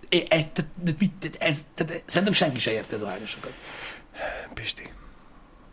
[0.08, 0.26] É,
[1.38, 3.52] ez, te, te, szerintem senki se érti a dohányosokat.
[4.54, 4.90] Pisti.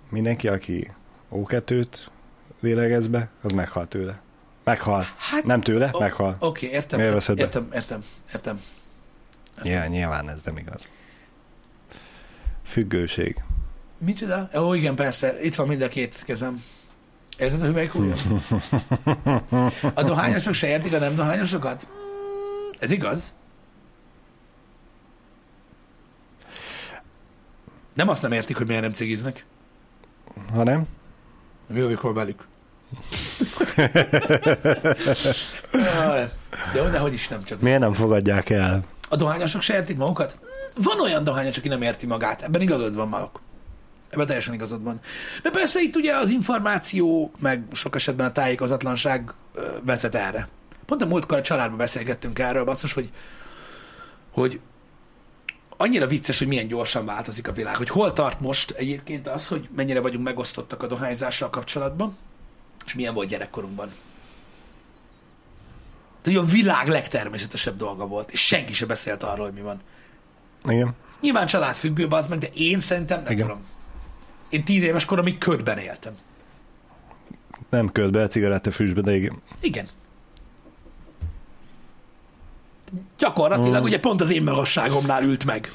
[0.10, 0.92] Mindenki, aki
[1.32, 1.88] O2-t
[2.60, 4.22] lélegez be, az meghal tőle.
[4.64, 5.06] Meghal.
[5.18, 6.36] Hát, Nem tőle, o- meghal.
[6.40, 7.42] Oké, okay, értem, Miért értem, be?
[7.42, 8.04] értem, értem,
[8.34, 8.62] értem.
[9.64, 10.90] Nyilván, nyilván ez nem igaz.
[12.66, 13.44] Függőség.
[13.98, 14.50] Micsoda?
[14.56, 16.64] Ó, igen, persze, itt van mind a két kezem.
[17.38, 18.18] Érzed a hüvelykújjam?
[19.94, 21.88] A dohányosok se értik a nem dohányosokat?
[21.92, 23.34] Mm, Ez igaz?
[27.94, 29.46] Nem azt nem értik, hogy miért nem cigiznek.
[30.52, 30.88] Ha nem?
[31.68, 32.48] Mi amikor velük.
[36.74, 37.62] De hogy is nem csak.
[37.62, 38.84] Miért nem fogadják el?
[39.10, 40.40] A dohányosok se értik magukat?
[40.76, 42.42] Van olyan dohányos, aki nem érti magát.
[42.42, 43.42] Ebben igazad van, Malok.
[44.10, 45.00] Ebben teljesen igazad van.
[45.44, 49.34] De persze itt ugye az információ, meg sok esetben a tájékozatlanság
[49.86, 50.48] vezet erre.
[50.86, 53.10] Pont a múltkor a családban beszélgettünk erről, basszus, hogy,
[54.32, 54.60] hogy
[55.78, 57.76] annyira vicces, hogy milyen gyorsan változik a világ.
[57.76, 62.18] Hogy hol tart most egyébként az, hogy mennyire vagyunk megosztottak a dohányzással kapcsolatban,
[62.90, 63.92] és milyen volt gyerekkorunkban.
[66.24, 69.82] De a világ legtermészetesebb dolga volt, és senki se beszélt arról, hogy mi van.
[70.64, 70.96] Igen.
[71.22, 73.48] Nyilván családfüggő az meg, de én szerintem nem Igen.
[73.48, 73.66] tudom.
[74.50, 76.14] Én tíz éves koromig ködben éltem.
[77.70, 79.42] Nem ködbe, cigarettafüstbe, de igen.
[79.60, 79.88] Igen.
[83.18, 83.86] Gyakorlatilag, Mm.
[83.86, 85.72] ugye pont az én magasságomnál ült meg.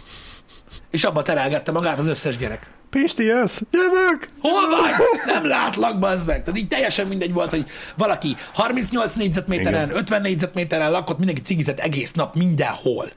[0.90, 2.73] És abba terelgette magát az összes gyerek.
[2.94, 3.60] Pisti, jössz?
[3.70, 4.26] Jövök!
[4.40, 4.90] Hol vagy?
[5.26, 6.42] Nem látlak, bazd meg.
[6.42, 7.66] Tehát így teljesen mindegy volt, hogy
[7.96, 9.96] valaki 38 négyzetméteren, Igen.
[9.96, 13.10] 50 négyzetméteren lakott, mindenki cigizett egész nap mindenhol.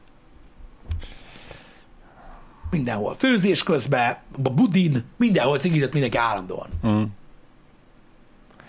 [2.70, 3.16] Mindenhol.
[3.16, 6.70] Főzés közben, a budin, mindenhol cigizett mindenki állandóan.
[6.88, 7.04] Mm.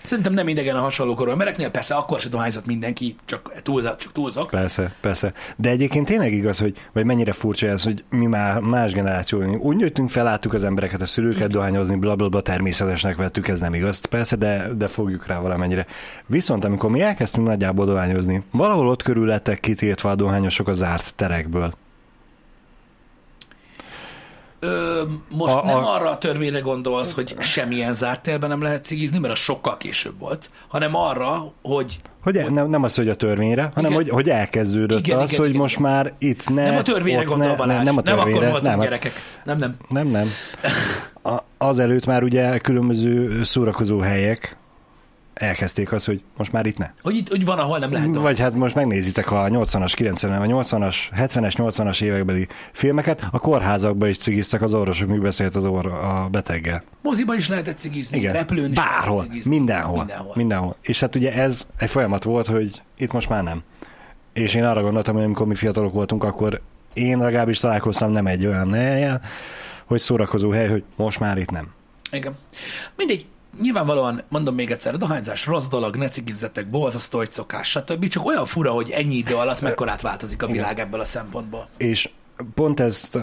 [0.09, 4.50] Szerintem nem idegen a hasonlókorú embereknél, persze akkor se dohányzott mindenki, csak túlzat, csak túlzok.
[4.50, 5.32] Persze, persze.
[5.56, 9.42] De egyébként tényleg igaz, hogy, vagy mennyire furcsa ez, hogy mi már más generáció.
[9.42, 14.04] Úgy nőttünk fel, láttuk az embereket, a szülőket dohányozni, blablabla, természetesnek vettük, ez nem igaz,
[14.04, 15.86] persze, de, de fogjuk rá valamennyire.
[16.26, 21.14] Viszont amikor mi elkezdtünk nagyjából dohányozni, valahol ott körül lettek kitiltva a dohányosok a zárt
[21.14, 21.74] terekből.
[24.61, 28.84] Ö, most A- a, nem arra a törvényre gondolsz, hogy semmilyen zárt térben nem lehet
[28.84, 33.09] cigizni, mert az sokkal később volt, hanem arra, hogy Hogy el, nem, nem az, hogy
[33.09, 34.02] a törvényre, hanem Igen.
[34.02, 37.22] hogy, hogy elkezdődött Igen, az, igen, hogy igen, most már itt ne, nem a törvényre
[37.24, 39.12] gondol ne, Balázs, nem, nem a nem akkor törvényre, voltunk nem, gyerekek.
[39.44, 39.76] Nem, nem.
[39.88, 40.28] Nem, nem.
[41.22, 44.56] A, azelőtt már ugye különböző szórakozó helyek
[45.39, 46.91] elkezdték azt, hogy most már itt ne.
[47.03, 48.14] Hogy itt hogy van, ahol nem lehet.
[48.16, 54.09] Vagy hát most megnézitek a 80-as, 90 vagy 80-as, 70-es, 80-as évekbeli filmeket, a kórházakban
[54.09, 56.82] is cigiztek az orvosok, mi beszélt az orr a beteggel.
[57.03, 59.57] Moziba is lehetett cigizni, Igen, repülőn is bárhol, cigizni.
[59.57, 60.32] mindenhol, mindenhol.
[60.36, 60.76] mindenhol.
[60.80, 63.62] És hát ugye ez egy folyamat volt, hogy itt most már nem.
[64.32, 66.61] És én arra gondoltam, hogy amikor mi fiatalok voltunk, akkor
[66.93, 69.20] én legalábbis találkoztam nem egy olyan helyen,
[69.84, 71.68] hogy szórakozó hely, hogy most már itt nem.
[72.12, 72.36] Igen.
[72.97, 73.26] Mindegy,
[73.61, 78.09] nyilvánvalóan, mondom még egyszer, a dohányzás rossz dolog, ne cigizzetek, borzasztó egy szokás, stb.
[78.09, 81.68] Csak olyan fura, hogy ennyi idő alatt mekkorát változik a világ ebből a szempontból.
[81.76, 82.11] És
[82.54, 83.22] pont ezt uh,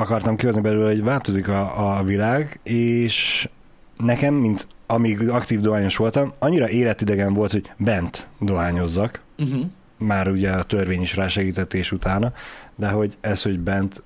[0.00, 3.48] akartam kihozni belőle, hogy változik a, a világ, és
[3.96, 9.64] nekem, mint amíg aktív dohányos voltam, annyira életidegen volt, hogy bent dohányozzak, Uh-huh.
[9.98, 12.32] már ugye a törvény is rásegített és utána,
[12.74, 14.02] de hogy ez, hogy bent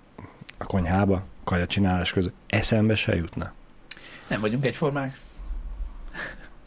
[0.58, 3.52] a konyhába, kaja csinálás között, eszembe se jutna.
[4.28, 5.18] Nem vagyunk egyformák.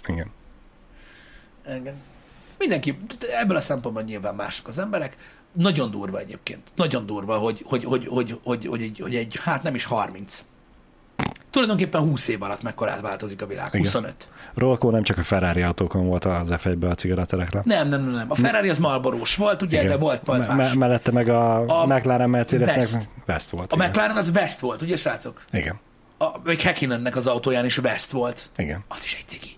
[0.08, 0.28] Igen.
[1.80, 1.96] Igen.
[2.58, 2.98] Mindenki,
[3.42, 5.18] ebből a szempontból nyilván mások az emberek.
[5.52, 6.72] Nagyon durva egyébként.
[6.76, 10.44] Nagyon durva, hogy, hogy, hogy, hogy, hogy, hogy, egy, hogy egy, hát nem is 30.
[11.50, 13.68] Tulajdonképpen 20 év alatt mekkorát változik a világ.
[13.68, 13.82] Igen.
[13.82, 14.30] 25.
[14.54, 17.64] Rolkó nem csak a Ferrari autókon volt az f a cigarettareklám.
[17.66, 18.32] Nem, nem, nem, nem.
[18.32, 19.92] A Ferrari az Marlborós volt, ugye, Igen.
[19.92, 23.10] de volt majd Me- me- mellette meg a, A McLaren Mercedesnek West.
[23.28, 23.72] West volt.
[23.74, 23.90] A igen.
[23.90, 25.44] McLaren az West volt, ugye, srácok?
[25.52, 25.80] Igen.
[26.18, 28.50] A, még Hackinennek az autóján is West volt.
[28.56, 28.84] Igen.
[28.88, 29.53] Az is egy cigi.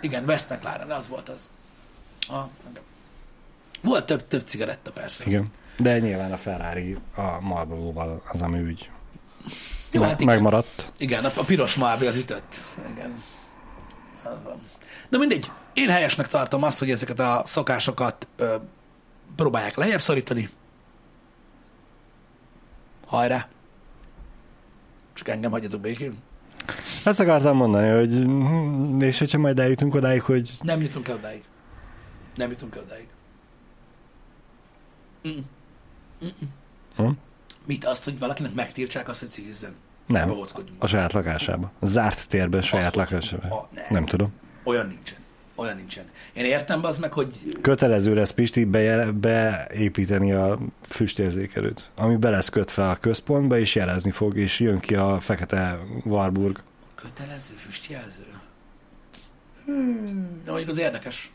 [0.00, 1.48] Igen, West McLaren, az volt az.
[2.28, 2.42] A,
[3.82, 5.24] volt több, több cigaretta persze.
[5.26, 5.46] Igen.
[5.76, 8.90] De nyilván a Ferrari a Marlboro-val az, ami úgy
[9.90, 10.34] Jó, me- hát igen.
[10.34, 10.92] megmaradt.
[10.98, 12.54] Igen, a, a piros Malbi az ütött.
[12.90, 13.22] Igen.
[14.22, 14.60] Az van.
[15.08, 18.56] Na mindegy, én helyesnek tartom azt, hogy ezeket a szokásokat ö,
[19.36, 20.48] próbálják lejjebb szorítani.
[23.06, 23.48] Hajrá!
[25.12, 26.18] Csak engem hagyjatok békén.
[27.04, 31.42] Ezt akartam mondani, hogy hm, és hogyha majd eljutunk odáig, hogy Nem jutunk el odáig.
[32.36, 33.06] Nem jutunk el odáig.
[35.28, 35.40] Mm.
[36.24, 36.52] Mm-mm.
[36.96, 37.10] Hm?
[37.66, 39.74] Mit azt, hogy valakinek megtiltsák azt, hogy cigizzen?
[40.06, 40.32] nem,
[40.78, 41.72] a saját lakásába.
[41.80, 43.56] Zárt térben, saját Azt- lakásába.
[43.56, 43.84] A, nem.
[43.90, 44.32] Nem tudom.
[44.64, 45.18] Olyan nincsen.
[45.54, 46.04] Olyan nincsen.
[46.32, 48.64] Én értem az meg, hogy Kötelező lesz Pisti
[49.14, 54.94] beépíteni a füstérzékelőt, ami be lesz kötve a központba, és jelezni fog, és jön ki
[54.94, 56.58] a fekete Warburg.
[56.94, 58.24] kötelező füstjelző.
[59.64, 60.40] Hmm.
[60.44, 61.32] Na, mondjuk az érdekes.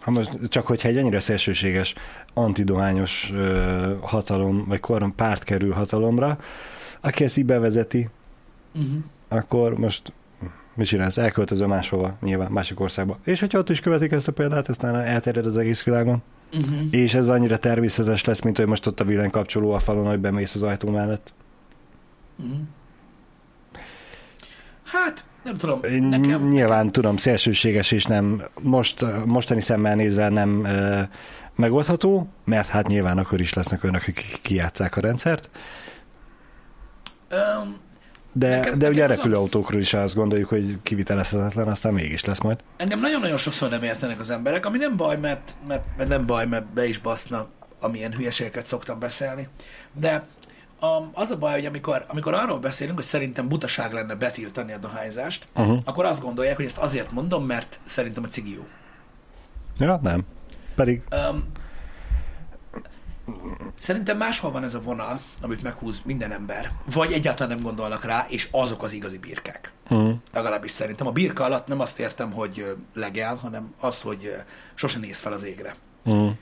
[0.00, 1.94] Ha most csak hogyha egy ennyire szélsőséges
[2.34, 6.38] antidohányos ö, hatalom, vagy kormány párt kerül hatalomra,
[7.00, 8.08] aki ezt így bevezeti,
[8.74, 8.98] Uh-huh.
[9.28, 10.12] akkor most
[10.78, 11.18] mit csinálsz?
[11.18, 13.18] Elköltözöl máshova, nyilván másik országba.
[13.24, 16.22] És hogyha ott is követik ezt a példát, aztán elterjed az egész világon.
[16.52, 16.78] Uh-huh.
[16.90, 20.54] És ez annyira természetes lesz, mint hogy most ott a villanykapcsoló a falon, hogy bemész
[20.54, 21.32] az ajtó mellett.
[22.36, 22.58] Uh-huh.
[24.84, 25.80] Hát, nem tudom.
[26.00, 31.00] Nekem, Nyilván tudom, szélsőséges és nem most, mostani szemmel nézve nem ö,
[31.54, 35.50] megoldható, mert hát nyilván akkor is lesznek önök, akik kijátszák a rendszert,
[37.30, 37.76] Um,
[38.38, 42.58] de, Nekem- de ugye a repülőautókról is azt gondoljuk, hogy kivitelezhetetlen, aztán mégis lesz majd.
[42.76, 46.46] engem nagyon-nagyon sokszor nem értenek az emberek, ami nem baj, mert, mert, mert nem baj,
[46.46, 47.46] mert be is baszna,
[47.80, 49.48] amilyen hülyeségeket szoktam beszélni.
[49.92, 50.24] De
[50.80, 54.78] um, az a baj, hogy amikor, amikor arról beszélünk, hogy szerintem butaság lenne betiltani a
[54.78, 55.78] dohányzást, Uh-huh.
[55.84, 58.66] akkor azt gondolják, hogy ezt azért mondom, mert szerintem a cigi jó.
[59.78, 60.20] Ja, nem.
[60.74, 61.44] Pedig Um,
[63.74, 68.26] Szerintem máshol van ez a vonal, amit meghúz minden ember, vagy egyáltalán nem gondolnak rá,
[68.28, 69.72] és azok az igazi birkák.
[69.90, 70.14] Uh-huh.
[70.32, 71.06] Legalábbis szerintem.
[71.06, 74.34] A birka alatt nem azt értem, hogy legel, hanem azt, hogy
[74.74, 75.74] sose néz fel az égre.
[76.04, 76.32] Uh-huh.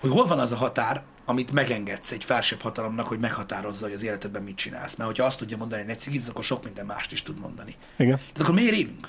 [0.00, 4.02] Hogy hol van az a határ, amit megengedsz egy felsőbb hatalomnak, hogy meghatározza, hogy az
[4.02, 4.94] életedben mit csinálsz.
[4.94, 7.74] Mert hogyha azt tudja mondani, hogy ne cigizz, akkor sok minden mást is tud mondani.
[7.96, 8.16] Igen.
[8.16, 9.08] Tehát akkor miért élünk?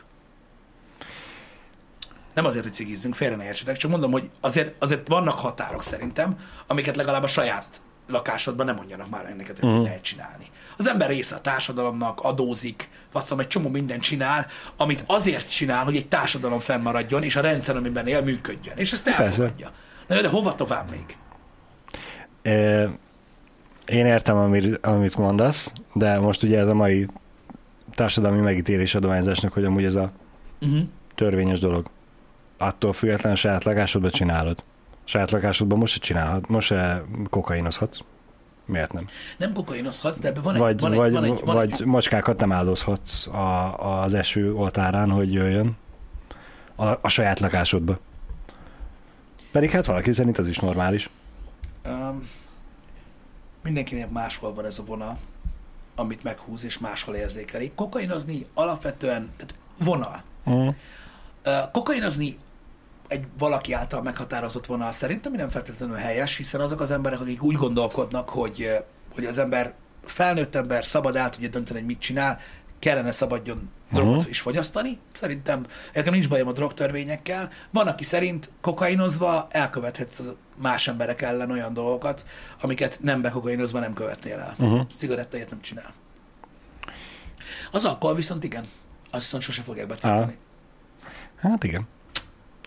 [2.39, 6.37] Nem azért, hogy cigizzünk, félre ne értsetek, csak mondom, hogy azért, azért vannak határok szerintem,
[6.67, 9.83] amiket legalább a saját lakásodban nem mondjanak már ennek, hogy uh-huh.
[9.83, 10.45] lehet csinálni.
[10.77, 14.45] Az ember része a társadalomnak, adózik, faszom, egy csomó mindent csinál,
[14.77, 18.77] amit azért csinál, hogy egy társadalom fennmaradjon, és a rendszer, amiben él, működjön.
[18.77, 19.71] És ezt elfogadja.
[20.07, 21.17] Na de hova tovább még?
[22.41, 22.87] Ö,
[23.85, 27.07] Én értem, amit, amit mondasz, de most ugye ez a mai
[27.95, 30.11] társadalmi megítélés adományzásnak, hogy amúgy ez a
[30.61, 30.79] Uh-huh.
[31.15, 31.89] törvényes dolog.
[32.61, 34.63] Attól függetlenül saját lakásodban csinálod.
[35.03, 37.99] Saját lakásodban most se csinálhat, most se kokainozhatsz.
[38.65, 39.07] Miért nem?
[39.37, 40.59] Nem kokainozhatsz, de ebben van egy...
[40.59, 44.53] Vagy, van egy, vagy, van egy, van vagy egy, macskákat nem áldozhatsz a, az eső
[44.53, 45.77] oltárán, hogy jöjjön
[46.75, 47.97] a, a saját lakásodba.
[49.51, 51.09] Pedig hát valaki szerint az is normális.
[51.87, 52.29] Um,
[53.63, 55.17] mindenkinek máshol van ez a vonal,
[55.95, 57.71] amit meghúz, és máshol érzékeli.
[57.75, 60.23] Kokainozni alapvetően, tehát vonal.
[60.49, 60.67] Mm.
[61.45, 62.37] Uh, kokainozni
[63.09, 67.55] egy valaki által meghatározott vonal szerintem nem feltétlenül helyes, hiszen azok az emberek, akik úgy
[67.55, 68.69] gondolkodnak, hogy,
[69.15, 69.73] hogy az ember
[70.05, 72.39] felnőtt ember szabad el tudja dönteni, hogy mit csinál,
[72.79, 74.29] kellene szabadjon drogot Mhm.
[74.29, 74.97] is fogyasztani.
[75.13, 77.49] Szerintem nekem nincs bajom a drogtörvényekkel.
[77.71, 80.21] Van, aki szerint kokainozva elkövethetsz
[80.55, 82.25] más emberek ellen olyan dolgokat,
[82.61, 84.55] amiket nem bekokainozva nem követnél el.
[84.57, 84.81] Uh-huh.
[84.95, 85.93] Cigarettáért nem csinál.
[87.71, 88.63] Az alkohol viszont igen.
[89.11, 90.37] Azt viszont sose fogják betiltani.
[91.35, 91.87] Hát igen.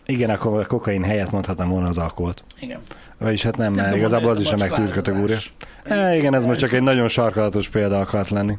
[0.06, 2.44] Igen, akkor a kokain helyett mondhatnám volna az alkoholt.
[2.60, 2.80] Igen.
[3.18, 5.38] Vagyis hát nem, Nem mert igazából az is a a megtűrt kategória.
[5.90, 8.58] É, igen, ez most csak egy nagyon sarkalatos példa akart lenni.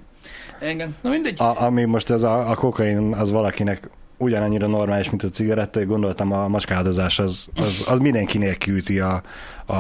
[0.62, 0.96] Igen.
[1.02, 1.41] Na mindegy.
[1.41, 5.88] A, ami most ez a, a kokain, az valakinek ugyanannyira normális, mint a cigaretta, én
[5.88, 9.22] gondoltam a macskádozás, az, az, az mindenkinél kiüti a,
[9.66, 9.76] a,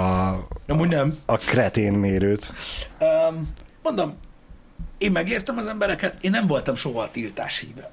[0.67, 1.17] Amúgy nem.
[1.25, 2.53] a kretén mérőt.
[2.99, 3.53] Um,
[3.83, 4.17] mondom,
[4.97, 7.91] én megértem az embereket, én nem voltam soha a tiltás híve.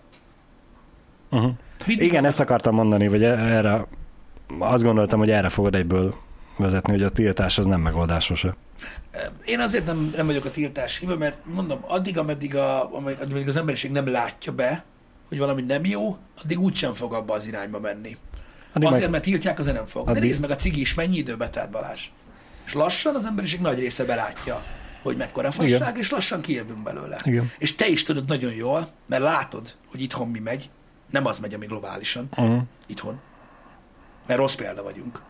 [1.31, 1.53] Uh-huh.
[1.87, 3.87] Mindig Igen, ezt akartam mondani, vagy e- erre,
[4.59, 6.15] azt gondoltam, hogy erre fogod egyből
[6.57, 8.55] vezetni, hogy a tiltás az nem megoldás sose.
[9.45, 13.57] Én azért nem, nem vagyok a tiltás híve, mert mondom, addig, ameddig, a, ameddig az
[13.57, 14.85] emberiség nem látja be,
[15.29, 18.17] hogy valami nem jó, addig úgysem fog abba az irányba menni.
[18.73, 20.05] Addig Azért, meg- mert tiltják, azért nem fog.
[20.05, 22.09] De Addig- nézd meg a cigi is, mennyi időbe telt Balázs.
[22.67, 24.63] És lassan az emberiség nagy része belátja,
[25.03, 25.97] hogy mekkora fasság, Igen.
[25.97, 27.17] és lassan kijövünk belőle.
[27.25, 27.51] Igen.
[27.59, 30.71] És te is tudod nagyon jól, mert látod, hogy itthon mi megy,
[31.11, 32.63] nem az megy, ami globálisan, Uh-huh.
[32.87, 33.21] itthon.
[34.27, 35.23] Mert rossz példa vagyunk.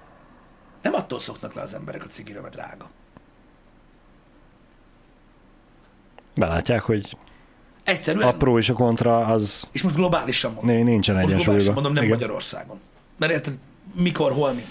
[0.83, 2.91] Nem attól szoknak le az emberek a cigire, mert drága.
[6.35, 7.17] Belátják, hogy
[7.85, 8.29] Egyszerűen.
[8.29, 10.75] a pro és a kontra az És most globálisan mondom.
[10.75, 11.75] nincsen Most globálisan egyensúlyban.
[11.75, 12.15] mondom, nem Igen.
[12.17, 12.81] Magyarországon.
[13.19, 13.59] Mert érted,
[13.95, 14.65] mikor, hol, mi?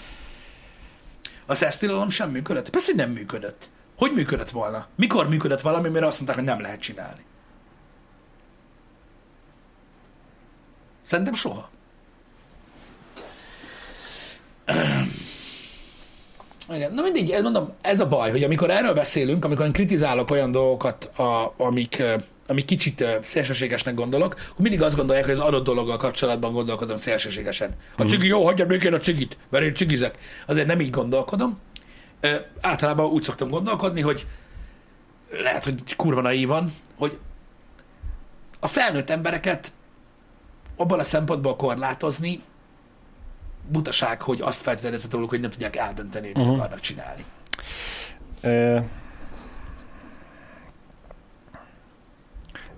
[1.46, 2.70] A szesztilalom sem működött?
[2.70, 3.70] Persze, hogy nem működött.
[3.96, 4.86] Hogy működött volna?
[4.94, 7.20] Mikor működött valami, mire azt mondták, hogy nem lehet csinálni?
[11.10, 11.70] Szerintem soha.
[16.74, 20.30] Igen, na mindegy, ez mondom, ez a baj, hogy amikor erről beszélünk, amikor én kritizálok
[20.30, 22.02] olyan dolgokat, a, amik,
[22.46, 27.70] amik kicsit szélsőségesnek gondolok, akkor mindig azt gondolják, hogy az adott dologgal kapcsolatban gondolkodom szélsőségesen.
[27.96, 30.18] A cigi jó, hagyjad békén a cigit, mert én cigizek.
[30.46, 31.58] Azért nem így gondolkodom.
[32.20, 34.26] Ö, általában úgy szoktam gondolkodni, hogy
[35.30, 37.18] lehet, hogy kurva naívan, hogy
[38.60, 39.72] a felnőtt embereket
[40.80, 42.40] abban a szempontból korlátozni,
[43.68, 46.54] butaság, hogy azt feltételezett róluk, hogy nem tudják eldönteni, hogy mit Mhm.
[46.54, 47.24] akarnak csinálni.
[48.40, 48.78] Ö,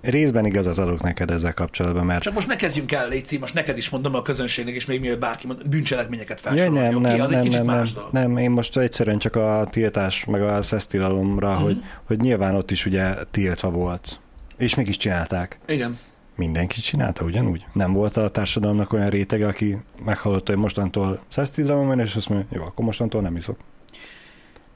[0.01, 3.77] részben igazat adok neked ezzel kapcsolatban, mert Csak most ne kezdjünk el, Léci, most neked
[3.77, 7.07] is mondom a közönségnek, és még mielőtt bárki mond, bűncselekményeket felsorolni, nem, oké?
[7.07, 8.13] nem, Az egy nem, kicsit nem, más nem, dolog.
[8.13, 11.63] nem, én most egyszerűen csak a tiltás, meg a szesztilalomra, Mhm.
[11.63, 14.21] hogy, hogy nyilván ott is ugye tiltva volt.
[14.57, 15.59] És mégis csinálták.
[15.67, 15.99] Igen.
[16.37, 17.67] Mindenki csinálta ugyanúgy?
[17.73, 22.47] Nem volt a társadalomnak olyan rétege, aki meghallotta, hogy mostantól szesztilalom van, és azt mondja,
[22.51, 23.57] jó, akkor mostantól nem iszok.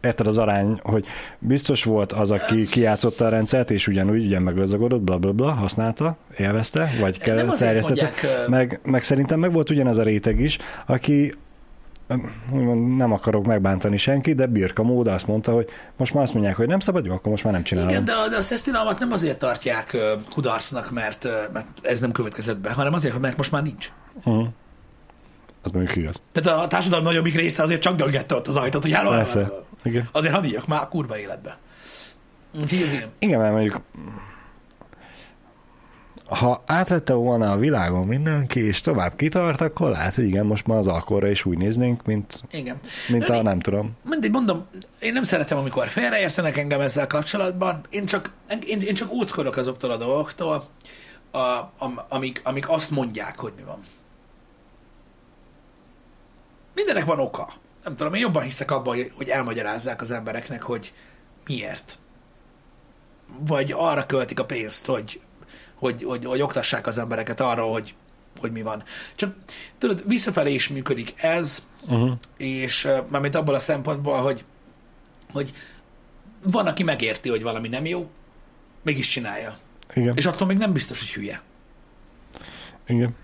[0.00, 1.06] Érted az arány, hogy
[1.38, 6.16] biztos volt az, aki kijátszotta a rendszert, és ugyanúgy ugyan meggazdagodott, bla bla bla, használta,
[6.36, 8.10] élvezte, vagy kell terjesztette.
[8.12, 11.34] mondják, Meg, meg szerintem meg volt ugyanaz a réteg is, aki
[12.96, 16.66] nem akarok megbántani senkit, de birka mód azt mondta, hogy most már azt mondják, hogy
[16.66, 17.90] nem szabad, jó, akkor most már nem csinálom.
[17.90, 19.96] Igen, de, a- de a szesztilalmat nem azért tartják
[20.30, 23.92] kudarcnak, mert, mert ez nem következett be, hanem azért, mert most már nincs.
[24.24, 24.46] Uh-huh.
[25.62, 26.20] Az mondjuk igaz.
[26.32, 29.50] Tehát a társadalom nagyobbik része azért csak döngette ott az ajtót, hogy álló, Persze.
[29.82, 30.08] Igen.
[30.12, 31.58] Azért hadd már a kurva életbe.
[32.60, 33.08] Úgyhogy ez ilyen.
[33.18, 33.80] Igen, mert mondjuk
[36.28, 40.78] ha átvette volna a világon mindenki, és tovább kitart, akkor lehet, hogy igen, most már
[40.78, 42.78] az alkorra is úgy néznénk, mint, Igen.
[43.08, 43.96] mint De a nem tudom.
[44.04, 44.66] Mindegy, mondom,
[45.00, 47.80] én nem szeretem, amikor félreértenek engem ezzel kapcsolatban.
[47.90, 48.30] Én csak,
[48.66, 50.64] én, én csak óckodok azoktól a dolgoktól,
[51.30, 53.80] a, am, amik, amik azt mondják, hogy mi van.
[56.74, 57.48] Mindenek van oka.
[57.84, 60.92] Nem tudom, én jobban hiszek abban, hogy elmagyarázzák az embereknek, hogy
[61.46, 61.98] miért.
[63.38, 65.20] Vagy arra költik a pénzt, hogy,
[65.78, 67.94] hogy, hogy, hogy oktassák az embereket arra, hogy,
[68.40, 68.82] hogy mi van.
[69.14, 69.34] Csak
[69.78, 72.10] tudod, visszafelé is működik ez, Uh-huh.
[72.36, 74.44] és mármint abból a szempontból, hogy,
[75.32, 75.52] hogy
[76.42, 78.10] van, aki megérti, hogy valami nem jó,
[78.82, 79.56] mégis csinálja.
[79.94, 81.40] Igen, És attól még nem biztos, hogy hülye.
[82.86, 83.14] igen.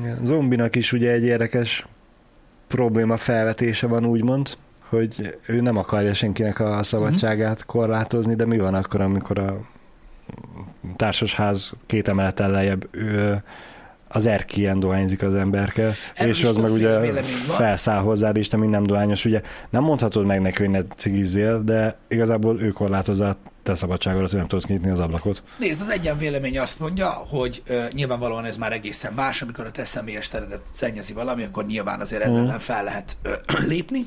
[0.00, 0.24] igen.
[0.24, 1.86] Zombinak is ugye egy érdekes
[2.66, 8.74] probléma felvetése van, úgymond, hogy ő nem akarja senkinek a szabadságát korlátozni, de mi van
[8.74, 9.60] akkor, amikor a
[10.96, 13.42] társasház két emelettel lejjebb ő,
[14.08, 18.68] az erkélyen dohányzik az emberke, Erről és az meg ugye felszáll hozzád, és te még
[18.68, 19.24] nem dohányos.
[19.24, 23.36] Ugye nem mondhatod meg neki, hogy ne cigizzél, de igazából ő korlátozza
[23.68, 25.42] te szabadságodat, hogy nem tudod kinyitni az ablakot.
[25.58, 29.70] Nézd, az egyen vélemény azt mondja, hogy uh, nyilvánvalóan ez már egészen más, amikor a
[29.70, 32.36] te személyes teredet szennyezi valami, akkor nyilván azért Mhm.
[32.46, 34.06] nem fel lehet uh, lépni,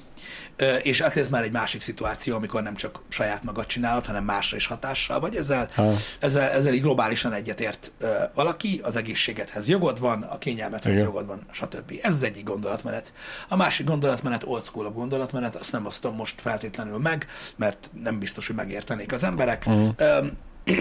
[0.62, 4.24] uh, és akkor ez már egy másik szituáció, amikor nem csak saját magad csinálod, hanem
[4.24, 5.36] másra is hatással vagy.
[5.36, 5.92] Ezzel, Ha.
[6.20, 11.04] ezzel, ezzel így globálisan egyetért uh, valaki, az egészségedhez jogod van, a kényelmethez Igen.
[11.04, 11.94] jogod van, stb.
[12.02, 13.14] Ez az egyik gondolatmenet.
[13.48, 18.48] A másik gondolatmenet, old school gondolatmenet, azt nem osztom most feltétlenül meg, mert nem biztos,
[18.48, 19.51] hogy megértenék az emberek.
[19.66, 19.90] Mhm.
[19.96, 20.38] Öm,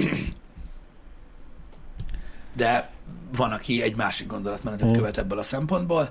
[2.56, 2.90] de
[3.36, 4.92] van, aki egy másik gondolatmenetet Mm.
[4.92, 6.10] követ ebből a szempontból,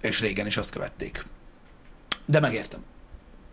[0.00, 1.24] és régen is azt követték.
[2.24, 2.84] De megértem.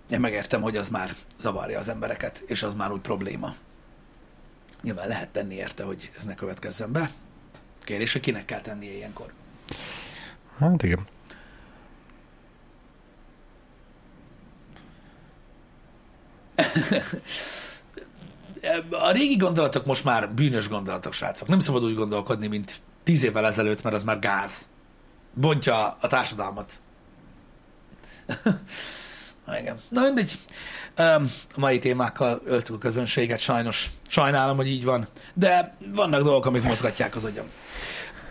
[0.10, 3.56] Én megértem, hogy az már zavarja az embereket, és az már úgy probléma.
[4.82, 7.12] Nyilván lehet tenni érte, hogy ez ne következzen be.
[7.84, 9.34] Kérdés, hogy kinek kell tennie ilyenkor.
[10.58, 11.08] Hát igen.
[18.90, 21.48] A régi gondolatok most már bűnös gondolatok, srácok.
[21.48, 24.70] Nem szabad úgy gondolkodni, mint tíz évvel ezelőtt, mert az már gáz.
[25.34, 26.74] Bontja a társadalmat.
[29.46, 29.78] Na igen.
[29.90, 30.40] Na mindegy.
[30.96, 31.22] A
[31.56, 33.90] mai témákkal öltük a közönséget, sajnos.
[34.08, 35.08] Sajnálom, hogy így van.
[35.34, 37.46] De vannak dolgok, amik mozgatják az agyam.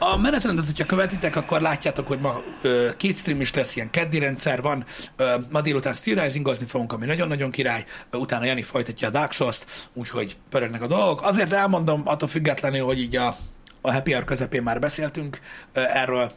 [0.01, 4.19] A menetrendet, hogyha követitek, akkor látjátok, hogy ma ö, két stream is lesz, ilyen keddi
[4.19, 4.85] rendszer van.
[5.17, 6.31] Ö, ma délután Steel
[6.67, 7.85] fogunk, ami nagyon-nagyon király.
[8.11, 11.23] Ö, utána Jani folytatja a Dark Souls-t, úgyhogy pörögnek a dolgok.
[11.23, 13.37] Azért elmondom, attól függetlenül, hogy így a,
[13.81, 15.41] a Happy Hour közepén már beszéltünk
[15.73, 16.33] erről,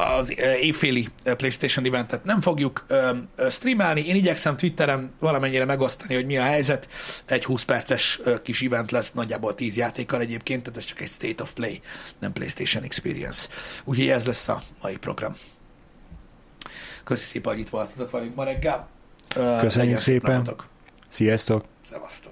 [0.00, 2.86] az évféli PlayStation eventet nem fogjuk
[3.50, 4.06] streamelni.
[4.06, 6.88] Én igyekszem Twitteren valamennyire megosztani, hogy mi a helyzet.
[7.26, 11.42] Egy 20 perces kis event lesz, nagyjából 10 játékkal egyébként, tehát ez csak egy State
[11.42, 11.80] of Play,
[12.18, 13.48] nem PlayStation Experience.
[13.84, 15.36] Úgyhogy ez lesz a mai program.
[17.04, 18.88] Köszi szépen, hogy itt voltatok velünk ma reggel.
[19.60, 20.36] Köszönjük szépen.
[20.36, 20.68] napotok.
[21.08, 21.64] Sziasztok!
[21.80, 22.29] Szevasztok.